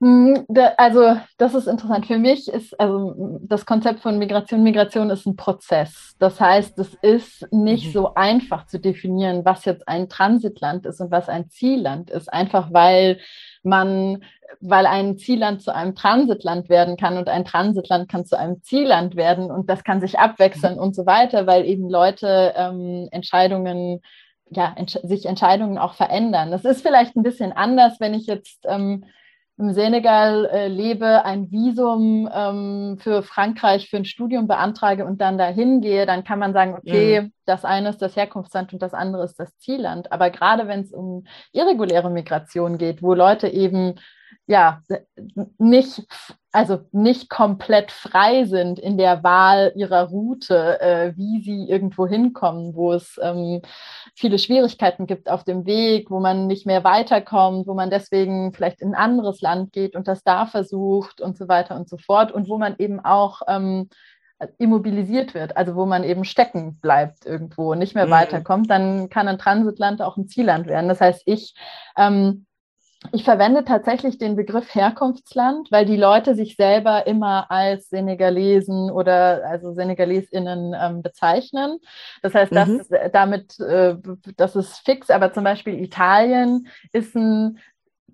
[0.00, 0.44] Hm,
[0.76, 2.06] also das ist interessant.
[2.06, 6.16] Für mich ist also das Konzept von Migration, Migration ist ein Prozess.
[6.18, 7.92] Das heißt, es ist nicht mhm.
[7.92, 12.72] so einfach zu definieren, was jetzt ein Transitland ist und was ein Zielland ist, einfach
[12.72, 13.20] weil
[13.62, 14.24] man,
[14.60, 19.14] weil ein Zielland zu einem Transitland werden kann und ein Transitland kann zu einem Zielland
[19.14, 20.80] werden und das kann sich abwechseln mhm.
[20.80, 24.00] und so weiter, weil eben Leute ähm, Entscheidungen
[24.50, 26.50] ja, entsch sich Entscheidungen auch verändern.
[26.50, 29.04] Das ist vielleicht ein bisschen anders, wenn ich jetzt ähm,
[29.56, 35.38] im Senegal äh, lebe, ein Visum ähm, für Frankreich für ein Studium beantrage und dann
[35.38, 37.32] dahin gehe, dann kann man sagen, okay, mhm.
[37.44, 40.10] das eine ist das Herkunftsland und das andere ist das Zielland.
[40.10, 43.94] Aber gerade wenn es um irreguläre Migration geht, wo Leute eben
[44.46, 44.82] ja,
[45.58, 46.02] nicht,
[46.52, 52.74] also nicht komplett frei sind in der Wahl ihrer Route, äh, wie sie irgendwo hinkommen,
[52.74, 53.62] wo es ähm,
[54.14, 58.82] viele Schwierigkeiten gibt auf dem Weg, wo man nicht mehr weiterkommt, wo man deswegen vielleicht
[58.82, 62.30] in ein anderes Land geht und das da versucht und so weiter und so fort
[62.30, 63.88] und wo man eben auch ähm,
[64.58, 68.10] immobilisiert wird, also wo man eben stecken bleibt irgendwo, nicht mehr mhm.
[68.10, 70.88] weiterkommt, dann kann ein Transitland auch ein Zielland werden.
[70.88, 71.54] Das heißt, ich
[71.96, 72.46] ähm,
[73.12, 79.44] ich verwende tatsächlich den Begriff Herkunftsland, weil die Leute sich selber immer als Senegalesen oder
[79.46, 81.78] also SenegalesInnen ähm, bezeichnen.
[82.22, 82.80] Das heißt, das mhm.
[82.80, 83.96] ist, äh, damit, äh,
[84.36, 87.58] das ist fix, aber zum Beispiel Italien ist ein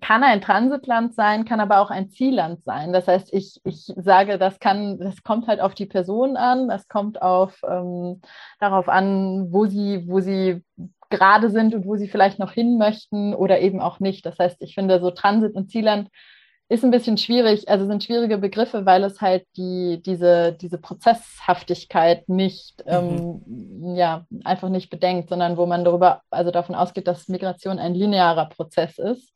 [0.01, 2.91] kann ein Transitland sein, kann aber auch ein Zielland sein.
[2.91, 6.87] Das heißt, ich, ich sage, das kann, das kommt halt auf die Person an, das
[6.87, 8.19] kommt auf ähm,
[8.59, 10.63] darauf an, wo sie, wo sie
[11.11, 14.25] gerade sind und wo sie vielleicht noch hin möchten oder eben auch nicht.
[14.25, 16.09] Das heißt, ich finde, so Transit und Zielland
[16.71, 22.29] ist ein bisschen schwierig, also sind schwierige Begriffe, weil es halt die, diese, diese Prozesshaftigkeit
[22.29, 23.41] nicht, mhm.
[23.83, 27.93] ähm, ja, einfach nicht bedenkt, sondern wo man darüber, also davon ausgeht, dass Migration ein
[27.93, 29.33] linearer Prozess ist.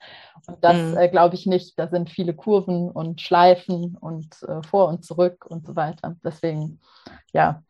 [0.47, 0.97] Und das mhm.
[0.97, 1.77] äh, glaube ich nicht.
[1.77, 6.15] Da sind viele Kurven und Schleifen und äh, vor und zurück und so weiter.
[6.23, 6.79] Deswegen,
[7.33, 7.61] ja,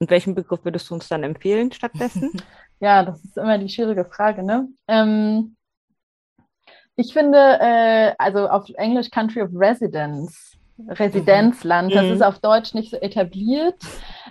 [0.00, 2.32] und welchen Begriff würdest du uns dann empfehlen stattdessen?
[2.82, 4.42] Ja, das ist immer die schwierige Frage.
[4.42, 4.66] Ne?
[4.88, 5.54] Ähm,
[6.96, 10.56] ich finde, äh, also auf Englisch Country of Residence,
[10.88, 11.94] Residenzland, mhm.
[11.94, 13.76] das ist auf Deutsch nicht so etabliert.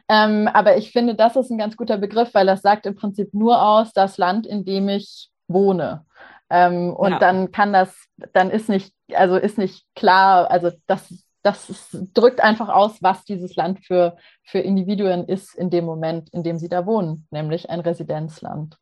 [0.08, 3.36] Ähm, aber ich finde, das ist ein ganz guter Begriff, weil das sagt im Prinzip
[3.36, 6.06] nur aus, das Land, in dem ich wohne.
[6.50, 7.20] Ähm, und ja.
[7.20, 7.96] dann kann das,
[8.34, 11.08] dann ist nicht, also ist nicht klar, also das
[11.42, 16.44] das drückt einfach aus, was dieses Land für, für Individuen ist in dem Moment, in
[16.44, 18.78] dem sie da wohnen, nämlich ein Residenzland.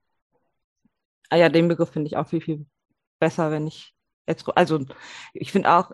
[1.29, 2.65] Ah ja, den Begriff finde ich auch viel, viel
[3.19, 3.93] besser, wenn ich
[4.27, 4.79] jetzt, also
[5.33, 5.91] ich finde auch,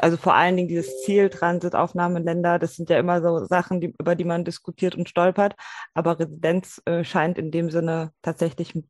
[0.00, 4.14] also vor allen Dingen dieses Ziel Transitaufnahmeländer, das sind ja immer so Sachen, die, über
[4.14, 5.54] die man diskutiert und stolpert,
[5.94, 8.88] aber Residenz äh, scheint in dem Sinne tatsächlich ein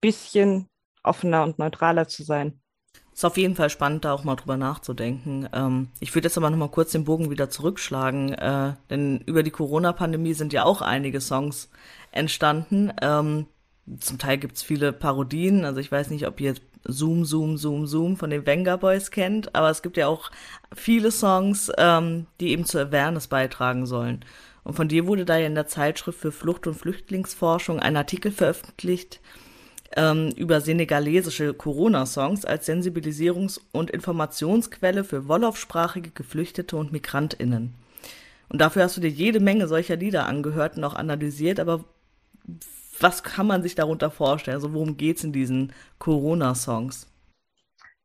[0.00, 0.68] bisschen
[1.02, 2.62] offener und neutraler zu sein.
[3.12, 5.48] Ist auf jeden Fall spannend, da auch mal drüber nachzudenken.
[5.52, 9.42] Ähm, ich würde jetzt aber noch mal kurz den Bogen wieder zurückschlagen, äh, denn über
[9.42, 11.70] die Corona-Pandemie sind ja auch einige Songs
[12.12, 12.92] entstanden.
[13.02, 13.46] Ähm,
[13.98, 18.16] zum Teil gibt's viele Parodien, also ich weiß nicht, ob ihr Zoom, Zoom, Zoom, Zoom
[18.16, 20.30] von den Venga Boys kennt, aber es gibt ja auch
[20.74, 24.24] viele Songs, ähm, die eben zur Awareness beitragen sollen.
[24.62, 28.30] Und von dir wurde da ja in der Zeitschrift für Flucht- und Flüchtlingsforschung ein Artikel
[28.30, 29.20] veröffentlicht,
[29.96, 37.74] ähm, über senegalesische Corona-Songs als Sensibilisierungs- und Informationsquelle für Wolof-sprachige Geflüchtete und MigrantInnen.
[38.48, 41.84] Und dafür hast du dir jede Menge solcher Lieder angehört und auch analysiert, aber
[42.98, 44.56] was kann man sich darunter vorstellen?
[44.56, 47.06] Also worum geht's in diesen Corona-Songs?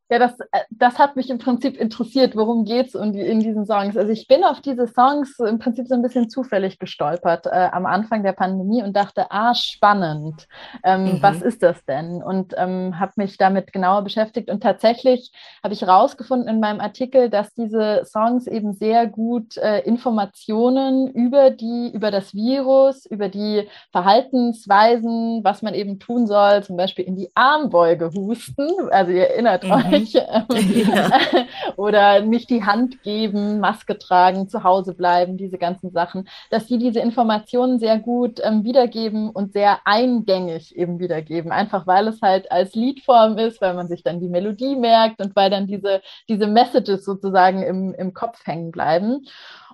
[0.08, 3.96] Ja, das, äh, das hat mich im Prinzip interessiert, worum geht's in, in diesen Songs.
[3.96, 7.86] Also ich bin auf diese Songs im Prinzip so ein bisschen zufällig gestolpert äh, am
[7.86, 10.46] Anfang der Pandemie und dachte, ah, spannend,
[10.84, 11.22] ähm, mhm.
[11.22, 12.22] was ist das denn?
[12.22, 15.32] Und ähm, habe mich damit genauer beschäftigt und tatsächlich
[15.64, 21.50] habe ich herausgefunden in meinem Artikel, dass diese Songs eben sehr gut äh, Informationen über
[21.50, 27.16] die, über das Virus, über die Verhaltensweisen, was man eben tun soll, zum Beispiel in
[27.16, 28.68] die Armbeuge husten.
[28.90, 29.72] Also ihr erinnert mhm.
[29.72, 30.14] euch nicht.
[30.14, 30.46] Ja.
[31.76, 36.78] Oder nicht die Hand geben, Maske tragen, zu Hause bleiben, diese ganzen Sachen, dass die
[36.78, 41.52] diese Informationen sehr gut ähm, wiedergeben und sehr eingängig eben wiedergeben.
[41.52, 45.36] Einfach weil es halt als Liedform ist, weil man sich dann die Melodie merkt und
[45.36, 49.26] weil dann diese, diese Messages sozusagen im, im Kopf hängen bleiben.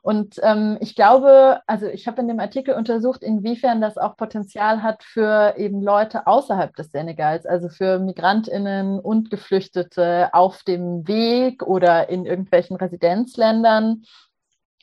[0.02, 4.82] Und ähm, ich glaube, also ich habe in dem Artikel untersucht, inwiefern das auch Potenzial
[4.82, 11.62] hat für eben Leute außerhalb des Senegals, also für Migrantinnen und Geflüchtete auf dem Weg
[11.62, 14.02] oder in irgendwelchen Residenzländern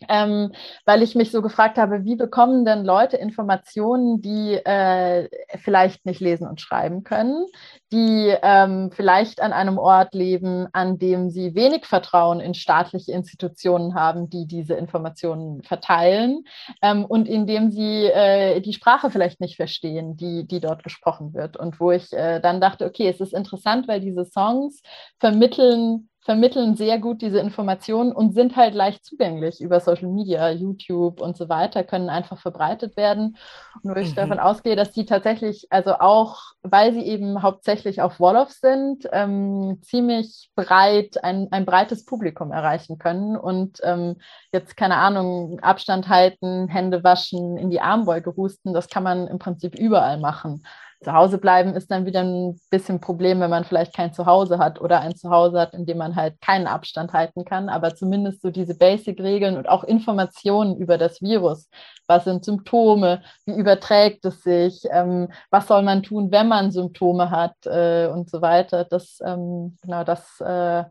[0.07, 0.51] ähm,
[0.85, 6.21] weil ich mich so gefragt habe, wie bekommen denn Leute Informationen, die äh, vielleicht nicht
[6.21, 7.45] lesen und schreiben können,
[7.91, 13.95] die ähm, vielleicht an einem Ort leben, an dem sie wenig Vertrauen in staatliche Institutionen
[13.95, 16.43] haben, die diese Informationen verteilen
[16.81, 21.33] ähm, und in dem sie äh, die Sprache vielleicht nicht verstehen, die, die dort gesprochen
[21.33, 21.57] wird.
[21.57, 24.81] Und wo ich äh, dann dachte, okay, es ist interessant, weil diese Songs
[25.19, 31.21] vermitteln vermitteln sehr gut diese Informationen und sind halt leicht zugänglich über Social Media, YouTube
[31.21, 33.35] und so weiter, können einfach verbreitet werden.
[33.81, 34.15] Und wo ich mhm.
[34.15, 39.79] davon ausgehe, dass die tatsächlich, also auch, weil sie eben hauptsächlich auf Wolof sind, ähm,
[39.81, 44.17] ziemlich breit, ein, ein breites Publikum erreichen können und ähm,
[44.53, 49.39] jetzt, keine Ahnung, Abstand halten, Hände waschen, in die Armbeuge husten, das kann man im
[49.39, 50.63] Prinzip überall machen.
[51.01, 54.81] Zu Hause bleiben ist dann wieder ein bisschen Problem, wenn man vielleicht kein Zuhause hat
[54.81, 57.69] oder ein Zuhause hat, in dem man halt keinen Abstand halten kann.
[57.69, 61.69] Aber zumindest so diese Basic-Regeln und auch Informationen über das Virus.
[62.05, 63.21] Was sind Symptome?
[63.45, 64.83] Wie überträgt es sich?
[64.91, 67.55] Ähm, was soll man tun, wenn man Symptome hat?
[67.65, 68.83] Äh, und so weiter.
[68.83, 70.83] Das, ähm, genau, das äh,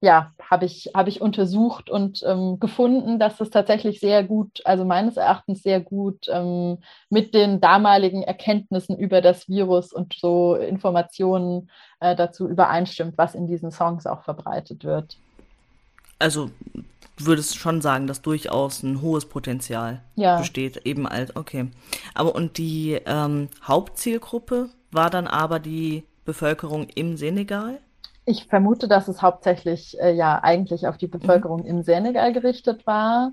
[0.00, 4.84] ja, habe ich, hab ich untersucht und ähm, gefunden, dass es tatsächlich sehr gut, also
[4.84, 6.78] meines Erachtens sehr gut ähm,
[7.10, 13.46] mit den damaligen Erkenntnissen über das Virus und so Informationen äh, dazu übereinstimmt, was in
[13.46, 15.18] diesen Songs auch verbreitet wird.
[16.18, 16.50] Also
[17.18, 20.38] würdest schon sagen, dass durchaus ein hohes Potenzial ja.
[20.38, 21.70] besteht, eben als, okay.
[22.14, 27.80] Aber und die ähm, Hauptzielgruppe war dann aber die Bevölkerung im Senegal?
[28.30, 31.18] Ich vermute, dass es hauptsächlich äh, ja eigentlich auf die mhm.
[31.18, 31.66] Bevölkerung mhm.
[31.66, 33.32] im Senegal gerichtet war.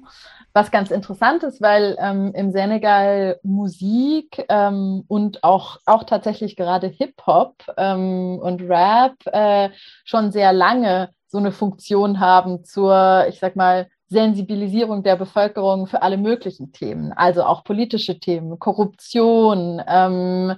[0.54, 6.88] Was ganz interessant ist, weil ähm, im Senegal Musik ähm, und auch, auch tatsächlich gerade
[6.88, 9.70] Hip-Hop ähm, und Rap äh,
[10.04, 16.02] schon sehr lange so eine Funktion haben zur, ich sag mal, Sensibilisierung der Bevölkerung für
[16.02, 19.82] alle möglichen Themen, also auch politische Themen, Korruption.
[19.86, 20.56] Ähm,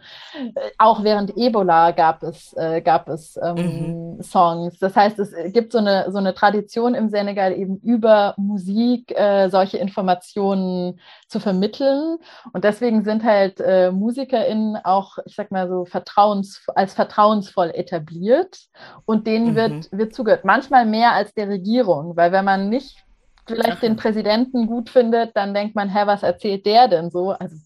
[0.78, 4.22] auch während Ebola gab es, äh, gab es ähm, mhm.
[4.22, 4.78] Songs.
[4.78, 9.50] Das heißt, es gibt so eine, so eine Tradition im Senegal eben über Musik äh,
[9.50, 12.18] solche Informationen zu vermitteln.
[12.54, 18.60] Und deswegen sind halt äh, MusikerInnen auch, ich sag mal so, vertrauens, als vertrauensvoll etabliert
[19.06, 19.56] und denen mhm.
[19.56, 20.46] wird, wird zugehört.
[20.46, 23.04] Manchmal mehr als der Regierung, weil wenn man nicht
[23.50, 27.32] vielleicht den Präsidenten gut findet, dann denkt man, hä, was erzählt der denn so?
[27.32, 27.58] Also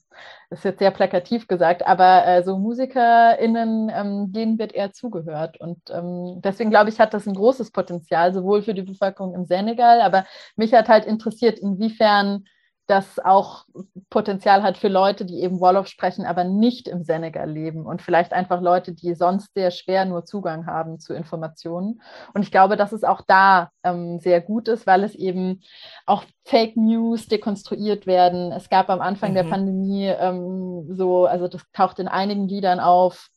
[0.49, 5.59] das ist jetzt sehr plakativ gesagt, aber äh, so MusikerInnen, ähm, denen wird eher zugehört.
[5.59, 9.45] Und ähm, deswegen glaube ich, hat das ein großes Potenzial, sowohl für die Bevölkerung im
[9.45, 12.45] Senegal, aber mich hat halt interessiert, inwiefern
[12.87, 13.65] das auch
[14.09, 18.33] Potenzial hat für Leute, die eben Wolof sprechen, aber nicht im Senegal leben und vielleicht
[18.33, 22.01] einfach Leute, die sonst sehr schwer nur Zugang haben zu Informationen.
[22.33, 25.61] Und ich glaube, dass es auch da ähm, sehr gut ist, weil es eben
[26.05, 28.51] auch Fake News dekonstruiert werden.
[28.51, 29.35] Es gab am Anfang mhm.
[29.35, 33.29] der Pandemie ähm, so, also das taucht in einigen Liedern auf,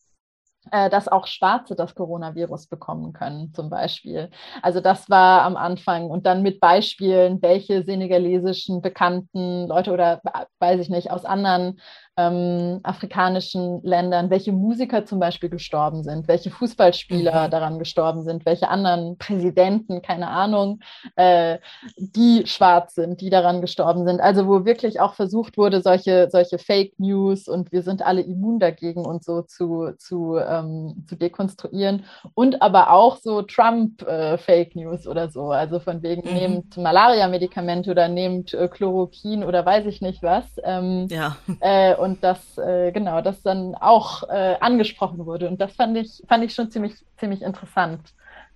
[0.71, 4.31] dass auch Schwarze das Coronavirus bekommen können, zum Beispiel.
[4.63, 10.21] Also das war am Anfang und dann mit Beispielen, welche senegalesischen bekannten Leute oder
[10.59, 11.81] weiß ich nicht, aus anderen
[12.17, 17.51] ähm, afrikanischen Ländern, welche Musiker zum Beispiel gestorben sind, welche Fußballspieler mhm.
[17.51, 20.81] daran gestorben sind, welche anderen Präsidenten, keine Ahnung,
[21.17, 21.59] äh,
[21.97, 24.21] die schwarz sind, die daran gestorben sind.
[24.21, 28.59] Also wo wirklich auch versucht wurde, solche, solche Fake News und wir sind alle immun
[28.59, 32.05] dagegen und so zu, zu, ähm, zu dekonstruieren.
[32.35, 35.51] Und aber auch so Trump-Fake äh, News oder so.
[35.51, 36.35] Also von wegen, mhm.
[36.35, 40.45] nehmt Malaria-Medikamente oder nehmt äh, Chloroquin oder weiß ich nicht was.
[40.65, 41.37] Ähm, ja.
[41.61, 45.49] Äh, und das, äh, genau, das dann auch äh, angesprochen wurde.
[45.49, 48.01] Und das fand ich, fand ich schon ziemlich, ziemlich interessant.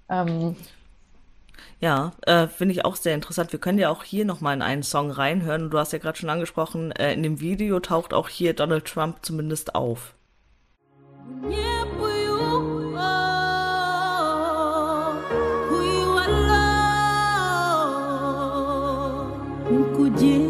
[0.09, 0.57] Ähm,
[1.81, 3.53] ja, äh, finde ich auch sehr interessant.
[3.53, 5.71] Wir können ja auch hier nochmal in einen Song reinhören.
[5.71, 9.19] Du hast ja gerade schon angesprochen, äh, in dem Video taucht auch hier Donald Trump
[9.23, 10.15] zumindest auf.
[20.13, 20.50] Yeah.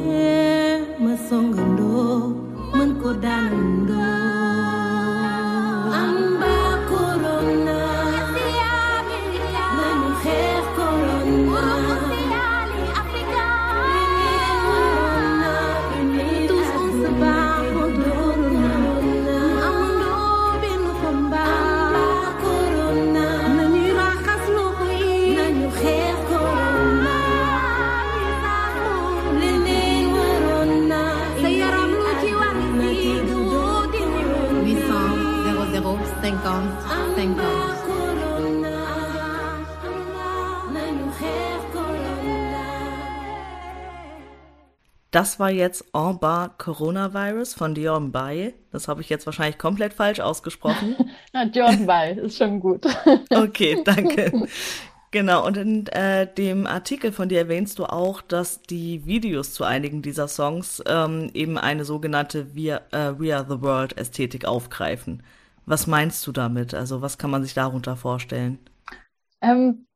[45.10, 48.54] Das war jetzt En bas Coronavirus von Dior Mbaye.
[48.70, 50.96] Das habe ich jetzt wahrscheinlich komplett falsch ausgesprochen.
[51.32, 52.86] Na, Dior Mbaye ist schon gut.
[53.30, 54.46] okay, danke.
[55.10, 59.64] Genau, und in äh, dem Artikel von dir erwähnst du auch, dass die Videos zu
[59.64, 65.24] einigen dieser Songs ähm, eben eine sogenannte We, äh, We Are the World Ästhetik aufgreifen.
[65.66, 66.74] Was meinst du damit?
[66.74, 68.60] Also was kann man sich darunter vorstellen?
[69.42, 69.86] Ähm,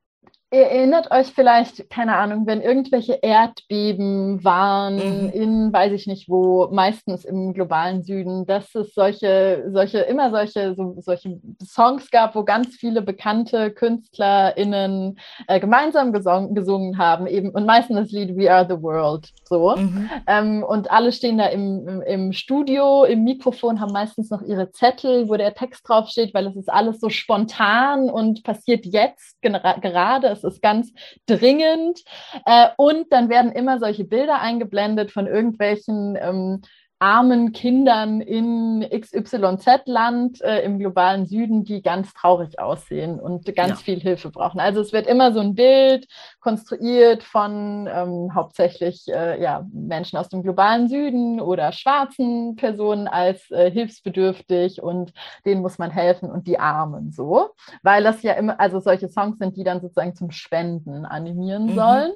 [0.54, 5.30] Ihr erinnert euch vielleicht, keine Ahnung, wenn irgendwelche Erdbeben waren mhm.
[5.30, 10.76] in, weiß ich nicht wo, meistens im globalen Süden, dass es solche, solche, immer solche,
[10.76, 17.50] so, solche Songs gab, wo ganz viele bekannte KünstlerInnen äh, gemeinsam gesungen, gesungen haben, eben,
[17.50, 19.74] und meistens das Lied We Are the World, so.
[19.74, 20.08] Mhm.
[20.28, 24.70] Ähm, und alle stehen da im, im, im, Studio, im Mikrofon, haben meistens noch ihre
[24.70, 30.43] Zettel, wo der Text draufsteht, weil es ist alles so spontan und passiert jetzt gerade.
[30.44, 30.92] Ist ganz
[31.26, 32.00] dringend.
[32.46, 36.62] Äh, und dann werden immer solche Bilder eingeblendet von irgendwelchen ähm,
[36.98, 43.76] armen Kindern in XYZ-Land äh, im globalen Süden, die ganz traurig aussehen und ganz ja.
[43.76, 44.60] viel Hilfe brauchen.
[44.60, 46.06] Also es wird immer so ein Bild
[46.40, 53.50] konstruiert von ähm, hauptsächlich äh, ja, Menschen aus dem globalen Süden oder schwarzen Personen als
[53.50, 55.12] äh, hilfsbedürftig und
[55.44, 57.50] denen muss man helfen und die Armen so,
[57.82, 61.74] weil das ja immer, also solche Songs sind, die dann sozusagen zum Spenden animieren mhm.
[61.74, 62.12] sollen.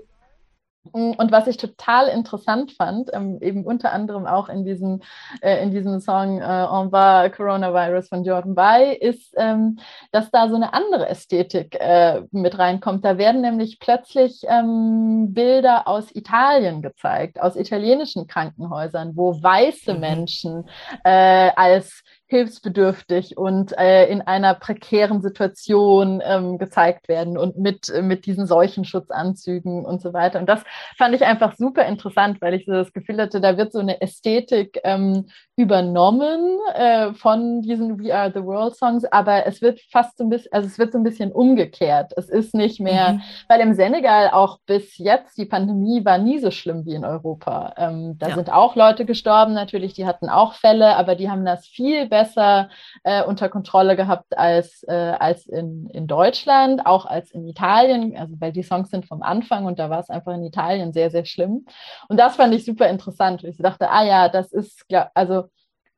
[0.92, 5.02] Und was ich total interessant fand, ähm, eben unter anderem auch in diesem,
[5.40, 9.78] äh, in diesem Song äh, On va Coronavirus von Jordan Bay, ist, ähm,
[10.12, 13.04] dass da so eine andere Ästhetik äh, mit reinkommt.
[13.04, 20.00] Da werden nämlich plötzlich ähm, Bilder aus Italien gezeigt, aus italienischen Krankenhäusern, wo weiße mhm.
[20.00, 20.68] Menschen
[21.04, 28.02] äh, als hilfsbedürftig und äh, in einer prekären Situation ähm, gezeigt werden und mit, äh,
[28.02, 30.38] mit diesen Seuchenschutzanzügen und so weiter.
[30.38, 30.62] Und das
[30.98, 34.02] fand ich einfach super interessant, weil ich so das Gefühl hatte, da wird so eine
[34.02, 40.18] Ästhetik ähm, übernommen äh, von diesen We Are the World Songs, aber es wird fast
[40.18, 42.12] so ein bisschen, also es wird so ein bisschen umgekehrt.
[42.16, 43.22] Es ist nicht mehr, mhm.
[43.48, 47.72] weil im Senegal auch bis jetzt die Pandemie war nie so schlimm wie in Europa.
[47.78, 48.34] Ähm, da ja.
[48.34, 52.17] sind auch Leute gestorben, natürlich, die hatten auch Fälle, aber die haben das viel besser
[52.18, 52.68] besser
[53.04, 58.34] äh, unter Kontrolle gehabt als, äh, als in, in Deutschland, auch als in Italien, also
[58.40, 61.24] weil die Songs sind vom Anfang und da war es einfach in Italien sehr, sehr
[61.24, 61.66] schlimm.
[62.08, 63.44] Und das fand ich super interessant.
[63.44, 65.44] Ich dachte, ah ja, das ist, also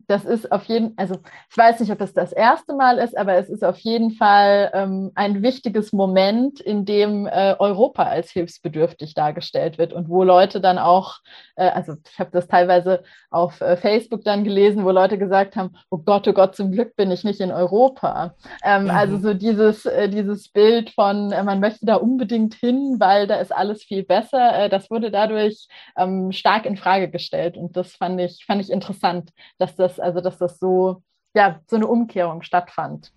[0.06, 1.16] das ist auf jeden also
[1.50, 4.70] ich weiß nicht, ob es das erste Mal ist, aber es ist auf jeden Fall
[4.74, 10.60] ähm, ein wichtiges Moment, in dem äh, Europa als hilfsbedürftig dargestellt wird und wo Leute
[10.60, 11.18] dann auch,
[11.56, 15.76] äh, also ich habe das teilweise auf äh, Facebook dann gelesen, wo Leute gesagt haben,
[15.90, 18.34] oh Gott, oh Gott, zum Glück bin ich nicht in Europa.
[18.64, 18.90] Ähm, mhm.
[18.90, 23.36] Also so dieses, äh, dieses Bild von, äh, man möchte da unbedingt hin, weil da
[23.36, 27.92] ist alles viel besser, äh, das wurde dadurch ähm, stark in Frage gestellt und das
[27.92, 31.02] fand ich, fand ich interessant, dass das also dass das so,
[31.34, 33.12] ja, so eine Umkehrung stattfand.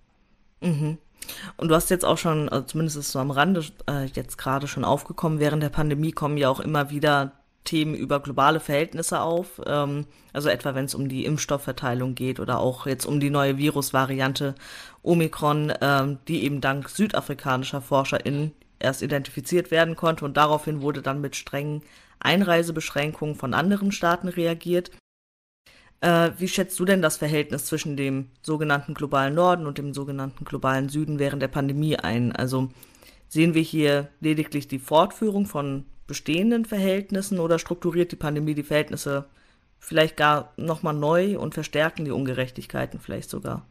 [0.61, 0.97] Mhm.
[1.57, 4.67] Und du hast jetzt auch schon, also zumindest ist so am Rande äh, jetzt gerade
[4.67, 7.31] schon aufgekommen, während der Pandemie kommen ja auch immer wieder
[7.63, 9.61] Themen über globale Verhältnisse auf.
[9.65, 13.57] Ähm, also etwa wenn es um die Impfstoffverteilung geht oder auch jetzt um die neue
[13.57, 14.55] Virusvariante
[15.01, 21.21] Omikron, ähm, die eben dank südafrikanischer ForscherInnen erst identifiziert werden konnte und daraufhin wurde dann
[21.21, 21.84] mit strengen
[22.19, 24.91] Einreisebeschränkungen von anderen Staaten reagiert.
[26.04, 30.43] Äh, wie schätzt du denn das Verhältnis zwischen dem sogenannten globalen Norden und dem sogenannten
[30.43, 32.36] globalen Süden während der Pandemie ein?
[32.36, 32.72] Also
[33.30, 39.30] sehen wir hier lediglich die Fortführung von bestehenden Verhältnissen oder strukturiert die Pandemie die Verhältnisse
[39.80, 43.66] vielleicht gar nochmal neu und verstärken die Ungerechtigkeiten vielleicht sogar?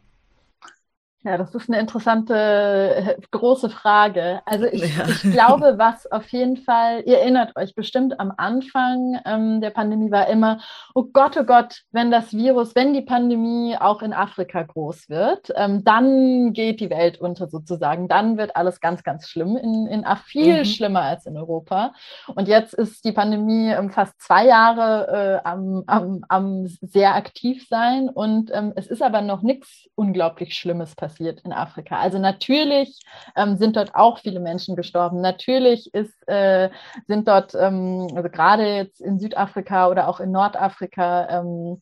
[1.25, 4.41] Ja, das ist eine interessante äh, große Frage.
[4.45, 5.05] Also ich, ja.
[5.07, 10.11] ich glaube, was auf jeden Fall, ihr erinnert euch bestimmt am Anfang ähm, der Pandemie
[10.11, 10.59] war immer,
[10.93, 15.49] oh Gott, oh Gott, wenn das Virus, wenn die Pandemie auch in Afrika groß wird,
[15.55, 18.09] ähm, dann geht die Welt unter sozusagen.
[18.09, 20.65] Dann wird alles ganz, ganz schlimm in, in viel mhm.
[20.65, 21.93] schlimmer als in Europa.
[22.35, 27.65] Und jetzt ist die Pandemie ähm, fast zwei Jahre äh, am, am, am sehr aktiv
[27.69, 31.99] sein und ähm, es ist aber noch nichts unglaublich Schlimmes passiert passiert in Afrika.
[31.99, 32.99] Also natürlich
[33.35, 35.21] ähm, sind dort auch viele Menschen gestorben.
[35.21, 36.69] Natürlich ist, äh,
[37.07, 41.81] sind dort, ähm, also gerade jetzt in Südafrika oder auch in Nordafrika, ähm,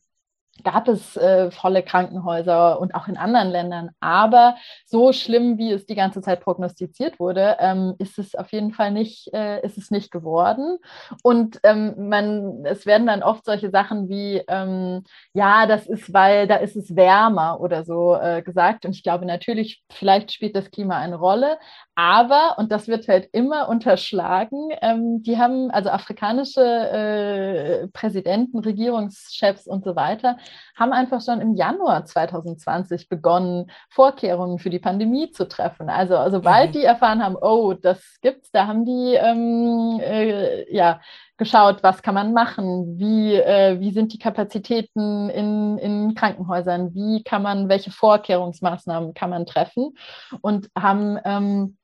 [0.64, 3.90] gab es äh, volle Krankenhäuser und auch in anderen Ländern.
[4.00, 8.72] Aber so schlimm, wie es die ganze Zeit prognostiziert wurde, ähm, ist es auf jeden
[8.72, 10.78] Fall nicht, äh, ist es nicht geworden.
[11.22, 16.46] Und ähm, man, es werden dann oft solche Sachen wie, ähm, ja, das ist, weil
[16.46, 18.84] da ist es wärmer oder so äh, gesagt.
[18.84, 21.58] Und ich glaube natürlich, vielleicht spielt das Klima eine Rolle.
[21.94, 29.66] Aber, und das wird halt immer unterschlagen, ähm, die haben also afrikanische äh, Präsidenten, Regierungschefs
[29.66, 30.36] und so weiter,
[30.76, 35.88] haben einfach schon im Januar 2020 begonnen, Vorkehrungen für die Pandemie zu treffen.
[35.88, 36.72] Also sobald mhm.
[36.72, 41.00] die erfahren haben, oh, das gibt's, da haben die ähm, äh, ja
[41.36, 47.24] geschaut, was kann man machen, wie, äh, wie sind die Kapazitäten in, in Krankenhäusern, wie
[47.24, 49.96] kann man, welche Vorkehrungsmaßnahmen kann man treffen
[50.40, 51.76] und haben ähm,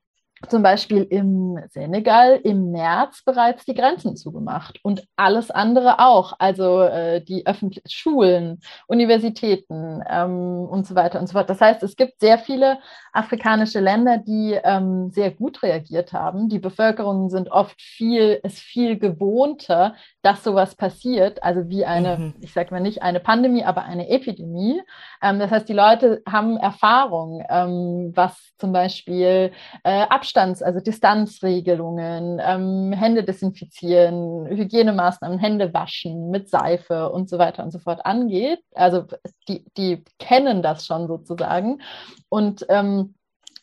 [0.48, 6.82] zum Beispiel im Senegal im März bereits die Grenzen zugemacht und alles andere auch, also
[6.82, 11.50] äh, die öffentlichen Schulen, Universitäten ähm, und so weiter und so fort.
[11.50, 12.78] Das heißt, es gibt sehr viele
[13.12, 16.48] afrikanische Länder, die ähm, sehr gut reagiert haben.
[16.48, 22.34] Die Bevölkerung sind oft viel, ist viel gewohnter, dass sowas passiert, also wie eine, mhm.
[22.40, 24.80] ich sage mal nicht eine Pandemie, aber eine Epidemie.
[25.22, 29.52] Ähm, das heißt, die Leute haben Erfahrung, ähm, was zum Beispiel
[29.84, 37.62] äh, Abstands-, also Distanzregelungen, ähm, Hände desinfizieren, Hygienemaßnahmen, Hände waschen mit Seife und so weiter
[37.64, 38.60] und so fort angeht.
[38.74, 39.04] Also
[39.48, 41.80] die, die kennen das schon sozusagen.
[42.28, 43.14] Und ähm,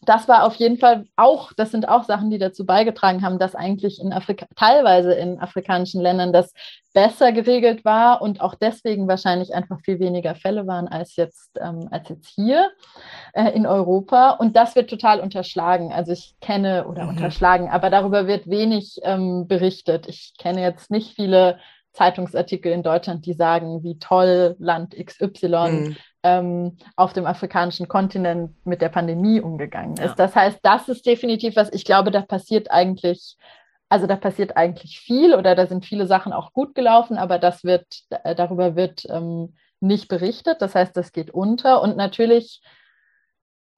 [0.09, 3.55] das war auf jeden Fall auch, das sind auch Sachen, die dazu beigetragen haben, dass
[3.55, 6.53] eigentlich in Afrika, teilweise in afrikanischen Ländern das
[6.93, 11.87] besser geregelt war und auch deswegen wahrscheinlich einfach viel weniger Fälle waren als jetzt, ähm,
[11.91, 12.71] als jetzt hier
[13.33, 14.31] äh, in Europa.
[14.31, 15.91] Und das wird total unterschlagen.
[15.91, 17.09] Also ich kenne oder mhm.
[17.09, 20.07] unterschlagen, aber darüber wird wenig ähm, berichtet.
[20.07, 21.59] Ich kenne jetzt nicht viele
[21.95, 25.97] Zeitungsartikel in Deutschland, die sagen, wie toll Land XY mhm.
[26.23, 30.01] ähm, auf dem afrikanischen Kontinent mit der Pandemie umgegangen ist.
[30.01, 30.15] Ja.
[30.15, 33.37] Das heißt, das ist definitiv was, ich glaube, da passiert eigentlich,
[33.89, 37.63] also da passiert eigentlich viel oder da sind viele Sachen auch gut gelaufen, aber das
[37.63, 40.61] wird, darüber wird ähm, nicht berichtet.
[40.61, 42.61] Das heißt, das geht unter und natürlich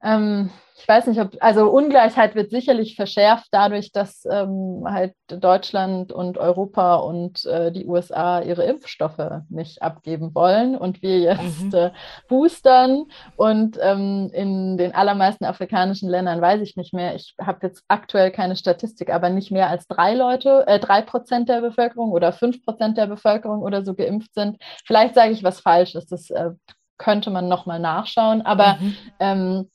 [0.03, 6.11] ähm, ich weiß nicht, ob, also Ungleichheit wird sicherlich verschärft dadurch, dass ähm, halt Deutschland
[6.11, 11.73] und Europa und äh, die USA ihre Impfstoffe nicht abgeben wollen und wir jetzt mhm.
[11.73, 11.91] äh,
[12.29, 13.05] boostern.
[13.37, 18.29] Und ähm, in den allermeisten afrikanischen Ländern weiß ich nicht mehr, ich habe jetzt aktuell
[18.29, 22.63] keine Statistik, aber nicht mehr als drei Leute, äh, drei Prozent der Bevölkerung oder fünf
[22.63, 24.57] Prozent der Bevölkerung oder so geimpft sind.
[24.85, 26.51] Vielleicht sage ich was Falsches, das äh,
[26.99, 28.97] könnte man nochmal nachschauen, aber mhm.
[29.19, 29.69] ähm,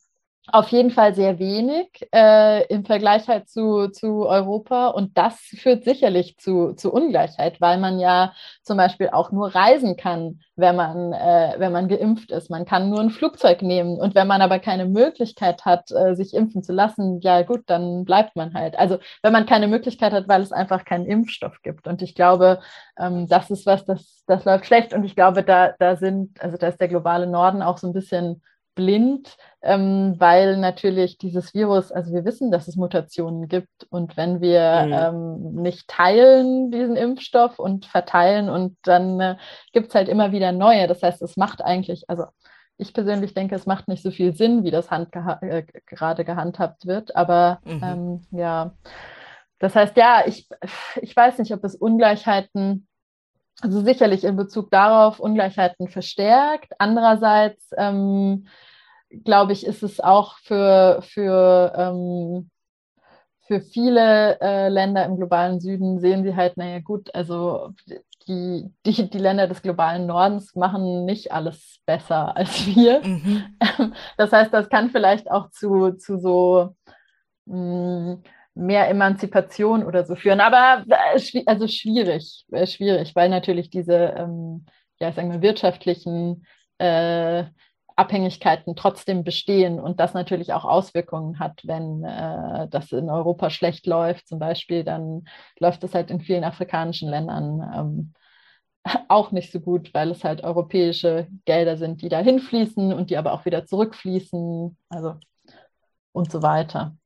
[0.49, 4.89] auf jeden Fall sehr wenig äh, im Vergleich halt zu, zu Europa.
[4.89, 8.33] Und das führt sicherlich zu, zu Ungleichheit, weil man ja
[8.63, 12.51] zum Beispiel auch nur reisen kann, wenn man, äh, wenn man geimpft ist.
[12.51, 14.01] Man kann nur ein Flugzeug nehmen.
[14.01, 18.05] Und wenn man aber keine Möglichkeit hat, äh, sich impfen zu lassen, ja gut, dann
[18.05, 18.77] bleibt man halt.
[18.77, 21.87] Also wenn man keine Möglichkeit hat, weil es einfach keinen Impfstoff gibt.
[21.87, 22.61] Und ich glaube,
[22.99, 24.93] ähm, das ist was, das, das läuft schlecht.
[24.93, 27.93] Und ich glaube, da, da sind, also da ist der globale Norden auch so ein
[27.93, 28.43] bisschen
[28.75, 34.41] blind, ähm, weil natürlich dieses Virus, also wir wissen, dass es Mutationen gibt und wenn
[34.41, 34.93] wir mhm.
[34.93, 39.37] ähm, nicht teilen diesen Impfstoff und verteilen und dann äh,
[39.73, 40.89] gibt es halt immer wieder neue.
[40.89, 42.25] Das heißt, es macht eigentlich, also
[42.77, 46.25] ich persönlich denke, es macht nicht so viel Sinn, wie das Hand geha äh, gerade
[46.25, 47.15] gehandhabt wird.
[47.15, 47.83] Aber mhm.
[47.85, 48.73] ähm, ja,
[49.61, 50.49] das heißt, ja, ich,
[51.01, 52.89] ich weiß nicht, ob es Ungleichheiten,
[53.61, 56.73] also sicherlich in Bezug darauf Ungleichheiten verstärkt.
[56.79, 58.49] Andererseits ähm,
[59.25, 62.51] glaube ich, ist es auch für, für ähm,
[63.47, 67.75] für viele äh, Länder im globalen Süden sehen sie halt, naja gut, also
[68.29, 73.01] die, die, die Länder des globalen Nordens machen nicht alles besser als wir.
[73.05, 73.59] Mhm.
[74.17, 76.75] Das heißt, das kann vielleicht auch zu, zu so
[77.47, 78.23] mh, mm,
[78.55, 80.41] mehr Emanzipation oder so führen.
[80.41, 84.67] Aber äh, also schwierig, äh, schwierig, weil natürlich diese ähm,
[85.01, 86.47] ja, sagen wir, wirtschaftlichen
[86.79, 87.45] äh,
[87.97, 93.87] Abhängigkeiten trotzdem bestehen und das natürlich auch Auswirkungen hat, wenn äh, das in Europa schlecht
[93.87, 95.25] läuft, zum Beispiel, dann
[95.59, 98.15] läuft es halt in vielen afrikanischen Ländern ähm,
[99.09, 103.17] auch nicht so gut, weil es halt europäische Gelder sind, die da hinfließen und die
[103.17, 105.17] aber auch wieder zurückfließen, also
[106.13, 106.97] und so weiter.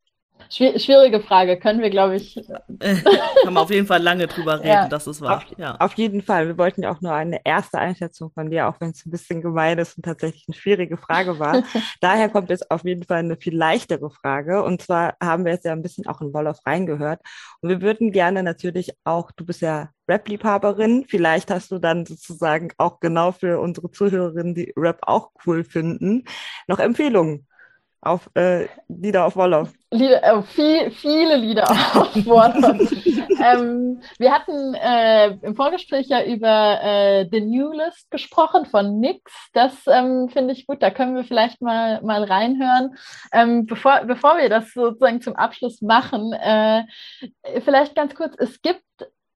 [0.49, 2.35] Schwierige Frage, können wir, glaube ich.
[2.35, 4.89] Kann man auf jeden Fall lange drüber reden, ja.
[4.89, 5.39] dass es war.
[5.39, 5.77] Auf, ja.
[5.77, 6.47] auf jeden Fall.
[6.47, 9.43] Wir wollten ja auch nur eine erste Einschätzung von dir, auch wenn es ein bisschen
[9.43, 11.63] gemein ist und tatsächlich eine schwierige Frage war.
[12.01, 14.63] Daher kommt jetzt auf jeden Fall eine viel leichtere Frage.
[14.63, 17.21] Und zwar haben wir jetzt ja ein bisschen auch in Wolof reingehört.
[17.61, 22.73] Und wir würden gerne natürlich auch, du bist ja Rap-Liebhaberin, vielleicht hast du dann sozusagen
[22.79, 26.25] auch genau für unsere Zuhörerinnen, die Rap auch cool finden,
[26.69, 27.49] noch Empfehlungen
[28.01, 29.73] auf äh, Lieder auf Wolof.
[29.91, 32.93] Lieder, äh, viel, viele Lieder auf Wolof.
[33.43, 39.33] ähm, wir hatten äh, im Vorgespräch ja über äh, The New List gesprochen von Nix.
[39.53, 42.97] Das ähm, finde ich gut, da können wir vielleicht mal, mal reinhören.
[43.33, 46.85] Ähm, bevor, bevor wir das sozusagen zum Abschluss machen, äh,
[47.65, 48.83] vielleicht ganz kurz, es gibt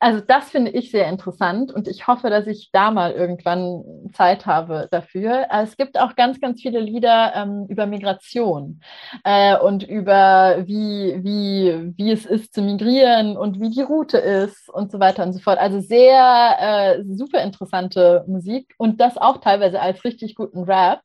[0.00, 3.84] also das finde ich sehr interessant und ich hoffe, dass ich da mal irgendwann
[4.14, 5.46] Zeit habe dafür.
[5.50, 8.80] Es gibt auch ganz, ganz viele Lieder ähm, über Migration
[9.24, 14.70] äh, und über wie, wie, wie es ist zu migrieren und wie die Route ist
[14.70, 15.58] und so weiter und so fort.
[15.58, 21.02] Also sehr äh, super interessante Musik und das auch teilweise als richtig guten Rap,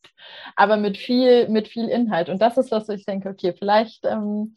[0.56, 2.30] aber mit viel, mit viel Inhalt.
[2.30, 4.56] Und das ist was, ich denke, okay, vielleicht ähm,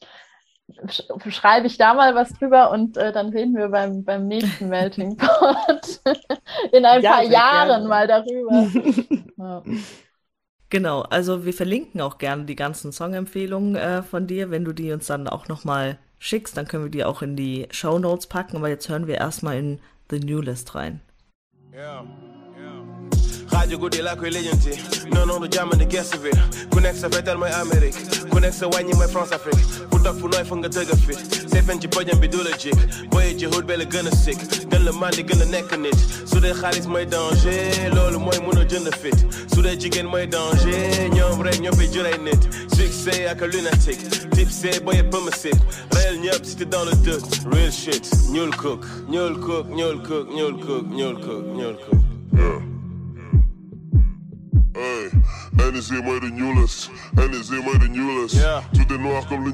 [1.28, 5.16] schreibe ich da mal was drüber und äh, dann reden wir beim, beim nächsten Melting
[5.16, 6.00] Pot
[6.72, 7.88] in ein ja, paar Jahren gerne.
[7.88, 8.68] mal darüber.
[9.36, 9.62] ja.
[10.70, 14.92] Genau, also wir verlinken auch gerne die ganzen Songempfehlungen äh, von dir, wenn du die
[14.92, 18.58] uns dann auch nochmal schickst, dann können wir die auch in die Show Notes packen,
[18.58, 21.00] aber jetzt hören wir erstmal in The New List rein.
[21.72, 22.04] Ja.
[23.58, 24.14] Radio guddi la
[25.10, 26.30] nonono jammande guesse be
[26.70, 27.98] ku nekk sa fetal mooy amérique
[28.30, 28.68] ku sa
[29.08, 29.98] france afrique fu
[30.68, 31.18] dëgg fit.
[31.80, 31.88] Ci
[32.20, 32.78] bi du la jik
[33.36, 34.06] ci hut la gën
[34.84, 34.92] la
[35.26, 37.90] gën a nekk nit su dee xaalis mooy danger.
[37.94, 38.18] Loolu
[38.62, 39.18] a jënd fit.
[39.52, 39.60] Su
[40.28, 41.10] danger.
[41.16, 42.42] Ñoom rek ñoo fi juray nit
[42.76, 44.30] succès ak lunatique.
[44.36, 45.58] Tipsé booye pëma sit
[45.92, 47.26] réel ñëpp si dans le doute.
[47.52, 48.06] Real shit.
[48.30, 48.86] Ñuul cook.
[49.10, 52.67] Ñuul cook ñuul cook ñuul cook ñuul cook ñuul cook.
[55.58, 56.90] En is more than de nieuwles.
[57.14, 57.88] En is in mij To the
[58.72, 59.50] Toen de noor kwam de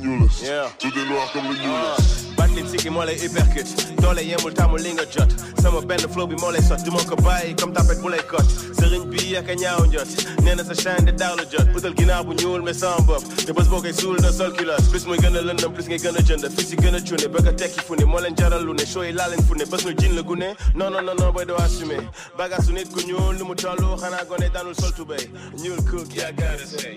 [0.77, 2.34] To the de noor kwam de nieuwles.
[2.59, 3.97] athlétique et moi les hypercut.
[4.01, 5.29] Dans les yens, multa, mon linga jot.
[5.61, 6.83] Sama bend the flow, be more like sot.
[6.85, 8.45] Du mon kabaye, comme tapet pour les cotes.
[8.79, 10.11] Serigne bi ak ñaaw njot.
[10.43, 11.67] Nena sa chaîne de daw la jot.
[11.77, 13.25] Utal ginaaw bu ñuul mais sans bof.
[13.45, 14.89] Te bës boo koy suul na sol culotte.
[14.91, 16.49] Plus muy gën a plus ngay gën a jënd.
[16.57, 18.05] Fils yi gën a cuune, bëgg a tekki fune.
[18.05, 19.65] Moo leen jaral lu ne, show yi laa leen fune.
[20.75, 22.03] Non non non non boy doo assumer.
[22.39, 25.29] Bagaasu nit ku ñuul, lu mu tollu, xanaa gone daanul sol tubéy.
[25.63, 26.97] Ñuul cook, yaa gaare say.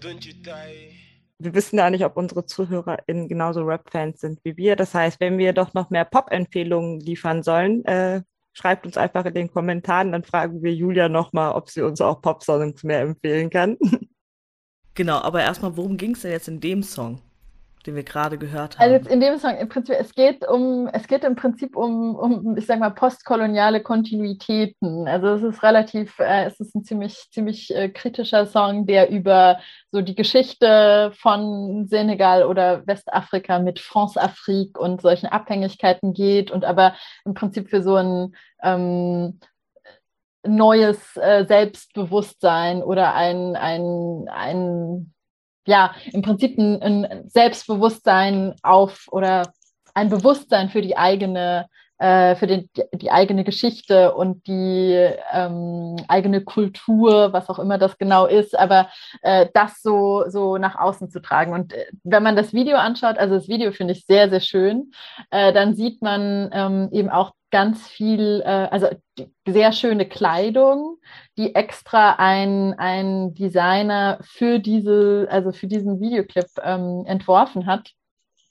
[0.00, 1.05] Don't you die?
[1.38, 4.76] Wir wissen ja nicht, ob unsere ZuhörerInnen genauso Rap-Fans sind wie wir.
[4.76, 8.22] Das heißt, wenn wir doch noch mehr Pop-Empfehlungen liefern sollen, äh,
[8.52, 12.22] schreibt uns einfach in den Kommentaren, dann fragen wir Julia nochmal, ob sie uns auch
[12.22, 13.76] Pop-Songs mehr empfehlen kann.
[14.96, 17.20] Genau, aber erstmal, worum ging es denn jetzt in dem Song?
[17.86, 18.92] Den wir gerade gehört haben.
[18.92, 22.56] Also in dem Song im Prinzip, es geht um, es geht im Prinzip um, um
[22.56, 25.06] ich sag mal, postkoloniale Kontinuitäten.
[25.08, 29.58] Also es ist relativ, äh, es ist ein ziemlich, ziemlich äh, kritischer Song, der über
[29.90, 36.94] so die Geschichte von Senegal oder Westafrika mit France-Afrique und solchen Abhängigkeiten geht und aber
[37.24, 39.40] im Prinzip für so ein ähm,
[40.46, 45.12] neues äh, Selbstbewusstsein oder ein, ein, ein
[45.66, 49.52] ja, im Prinzip ein, ein Selbstbewusstsein auf oder
[49.94, 51.68] ein Bewusstsein für die eigene
[51.98, 54.92] für den, die eigene Geschichte und die
[55.32, 58.88] ähm, eigene Kultur, was auch immer das genau ist, aber
[59.22, 61.52] äh, das so, so nach außen zu tragen.
[61.52, 64.92] Und äh, wenn man das Video anschaut, also das Video finde ich sehr, sehr schön,
[65.30, 68.88] äh, dann sieht man ähm, eben auch ganz viel, äh, also
[69.46, 70.98] sehr schöne Kleidung,
[71.38, 77.92] die extra ein, ein Designer für diese, also für diesen Videoclip ähm, entworfen hat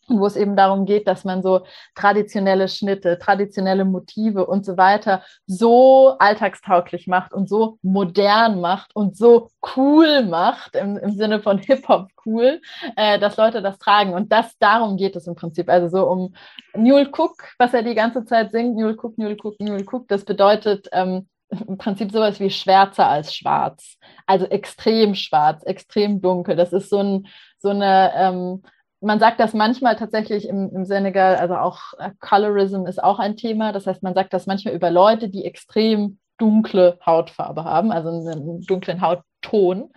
[0.08, 5.24] wo es eben darum geht, dass man so traditionelle Schnitte, traditionelle Motive und so weiter
[5.47, 11.58] so alltagstauglich macht und so modern macht und so cool macht, im, im Sinne von
[11.58, 12.62] Hip-Hop cool,
[12.95, 14.14] äh, dass Leute das tragen.
[14.14, 15.70] Und das darum geht es im Prinzip.
[15.70, 16.36] Also so um
[16.76, 20.26] Newell Cook, was er die ganze Zeit singt, Newell Cook, Newell Cook, Newell Cook, das
[20.26, 23.97] bedeutet ähm, im Prinzip sowas wie schwärzer als schwarz.
[24.26, 26.56] Also extrem schwarz, extrem dunkel.
[26.56, 27.28] Das ist so ein,
[27.60, 28.64] so eine, ähm,
[29.06, 33.38] man sagt das manchmal tatsächlich im, im Senegal, also auch äh, Colorism ist auch ein
[33.38, 33.72] Thema.
[33.72, 38.62] Das heißt, man sagt das manchmal über Leute, die extrem dunkle Hautfarbe haben, also einen
[38.62, 39.93] dunklen Hautton.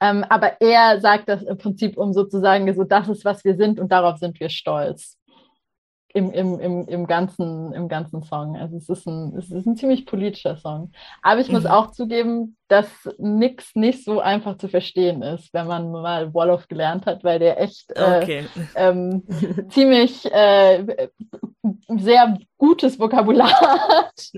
[0.00, 3.80] Ähm, aber er sagt das im Prinzip, um sozusagen so, das ist, was wir sind
[3.80, 5.18] und darauf sind wir stolz
[6.14, 8.56] im, im, im, im, ganzen, im ganzen Song.
[8.56, 10.92] Also es ist, ein, es ist ein ziemlich politischer Song.
[11.22, 11.70] Aber ich muss mhm.
[11.70, 12.88] auch zugeben, dass
[13.18, 17.60] nix nicht so einfach zu verstehen ist, wenn man mal Wolof gelernt hat, weil der
[17.60, 18.46] echt äh, okay.
[18.74, 19.22] ähm,
[19.70, 21.08] ziemlich äh,
[21.88, 24.30] sehr gutes Vokabular hat,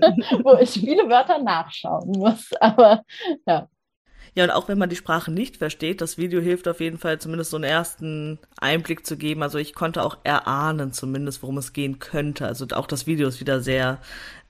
[0.43, 2.51] wo ich viele Wörter nachschauen muss.
[2.59, 3.03] Aber
[3.45, 3.67] ja.
[4.35, 7.19] Ja, und auch wenn man die Sprache nicht versteht, das Video hilft auf jeden Fall
[7.19, 9.41] zumindest so einen ersten Einblick zu geben.
[9.41, 12.45] Also ich konnte auch erahnen zumindest, worum es gehen könnte.
[12.45, 14.01] Also auch das Video ist wieder sehr,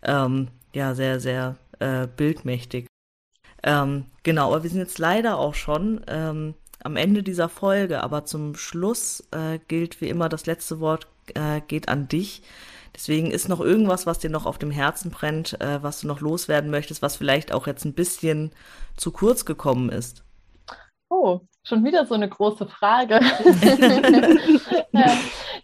[0.02, 2.88] ähm, ja, sehr, sehr äh, bildmächtig.
[3.62, 8.26] Ähm, genau, aber wir sind jetzt leider auch schon ähm, am Ende dieser Folge, aber
[8.26, 12.42] zum Schluss äh, gilt wie immer, das letzte Wort äh, geht an dich.
[12.96, 16.22] Deswegen ist noch irgendwas, was dir noch auf dem Herzen brennt, äh, was du noch
[16.22, 18.52] loswerden möchtest, was vielleicht auch jetzt ein bisschen
[18.98, 20.24] zu kurz gekommen ist.
[21.10, 23.20] Oh, schon wieder so eine große Frage.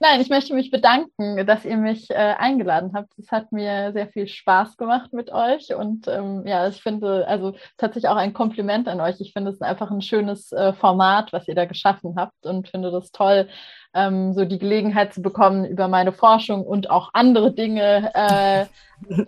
[0.03, 3.13] Nein, ich möchte mich bedanken, dass ihr mich äh, eingeladen habt.
[3.19, 7.53] Es hat mir sehr viel Spaß gemacht mit euch und ähm, ja, ich finde, also
[7.77, 9.21] tatsächlich auch ein Kompliment an euch.
[9.21, 12.89] Ich finde es einfach ein schönes äh, Format, was ihr da geschaffen habt und finde
[12.89, 13.47] das toll,
[13.93, 18.65] ähm, so die Gelegenheit zu bekommen, über meine Forschung und auch andere Dinge äh,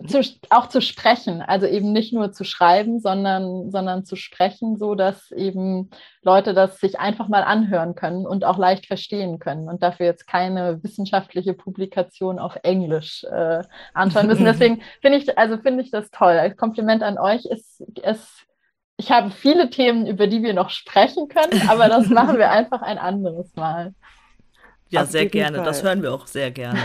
[0.06, 0.20] zu,
[0.50, 1.42] auch zu sprechen.
[1.42, 5.90] Also eben nicht nur zu schreiben, sondern, sondern zu sprechen, so dass eben
[6.22, 10.26] Leute das sich einfach mal anhören können und auch leicht verstehen können und dafür jetzt
[10.26, 13.62] keine wissenschaftliche Publikation auf Englisch äh,
[13.92, 14.44] anschauen müssen.
[14.44, 16.32] Deswegen finde ich, also finde ich das toll.
[16.32, 18.44] Als Kompliment an euch ist es
[18.96, 22.82] ich habe viele Themen, über die wir noch sprechen können, aber das machen wir einfach
[22.82, 23.94] ein anderes Mal.
[24.88, 25.56] Ja, Auf sehr gerne.
[25.56, 25.66] Fall.
[25.66, 26.78] Das hören wir auch sehr gerne.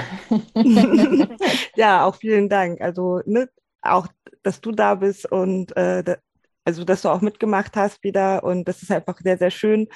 [1.76, 2.82] ja, auch vielen Dank.
[2.82, 3.50] Also ne,
[3.82, 4.08] auch,
[4.42, 6.18] dass du da bist und äh,
[6.66, 8.44] also dass du auch mitgemacht hast wieder.
[8.44, 9.88] Und das ist einfach sehr, sehr schön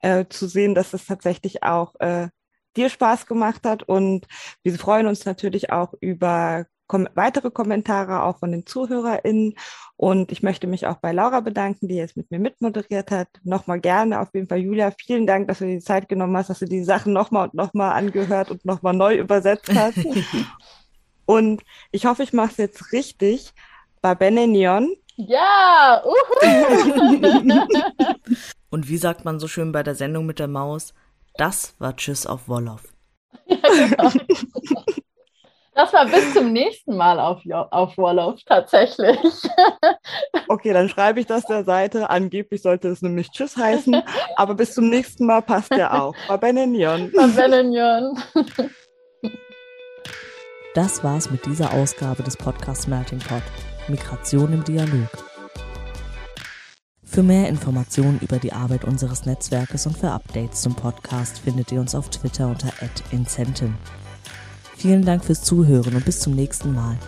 [0.00, 2.28] äh, zu sehen, dass es tatsächlich auch äh,
[2.76, 3.82] dir Spaß gemacht hat.
[3.82, 4.26] Und
[4.62, 9.54] wir freuen uns natürlich auch über kom weitere Kommentare auch von den ZuhörerInnen.
[9.96, 13.28] Und ich möchte mich auch bei Laura bedanken, die jetzt mit mir mitmoderiert hat.
[13.42, 16.50] Nochmal gerne, auf jeden Fall, Julia, vielen Dank, dass du dir die Zeit genommen hast,
[16.50, 19.98] dass du die Sachen nochmal und nochmal angehört und nochmal neu übersetzt hast.
[21.26, 23.52] und ich hoffe, ich mache es jetzt richtig.
[24.00, 24.94] Babene Neon.
[25.16, 26.02] Ja!
[26.04, 26.14] Uhu.
[28.70, 30.92] und wie sagt man so schön bei der Sendung mit der Maus?
[31.36, 32.82] Das war Tschüss auf Wolof.
[33.46, 34.10] Ja, genau.
[35.76, 39.18] Das war bis zum nächsten Mal auf, auf Wolof tatsächlich.
[40.48, 42.08] Okay, dann schreibe ich das der Seite.
[42.08, 44.00] Angeblich sollte es nämlich Tschüss heißen,
[44.36, 46.14] aber bis zum nächsten Mal passt der auch.
[46.28, 47.10] Babenenion.
[47.12, 48.16] Babenenion.
[50.74, 53.42] Das war's mit dieser Ausgabe des Podcasts Melting Pot.
[53.88, 55.08] Migration im Dialog.
[57.04, 61.80] Für mehr Informationen über die Arbeit unseres Netzwerkes und für Updates zum Podcast findet ihr
[61.80, 62.72] uns auf Twitter unter
[63.10, 63.74] @incenten.
[64.76, 66.98] Vielen Dank fürs Zuhören und bis zum nächsten Mal.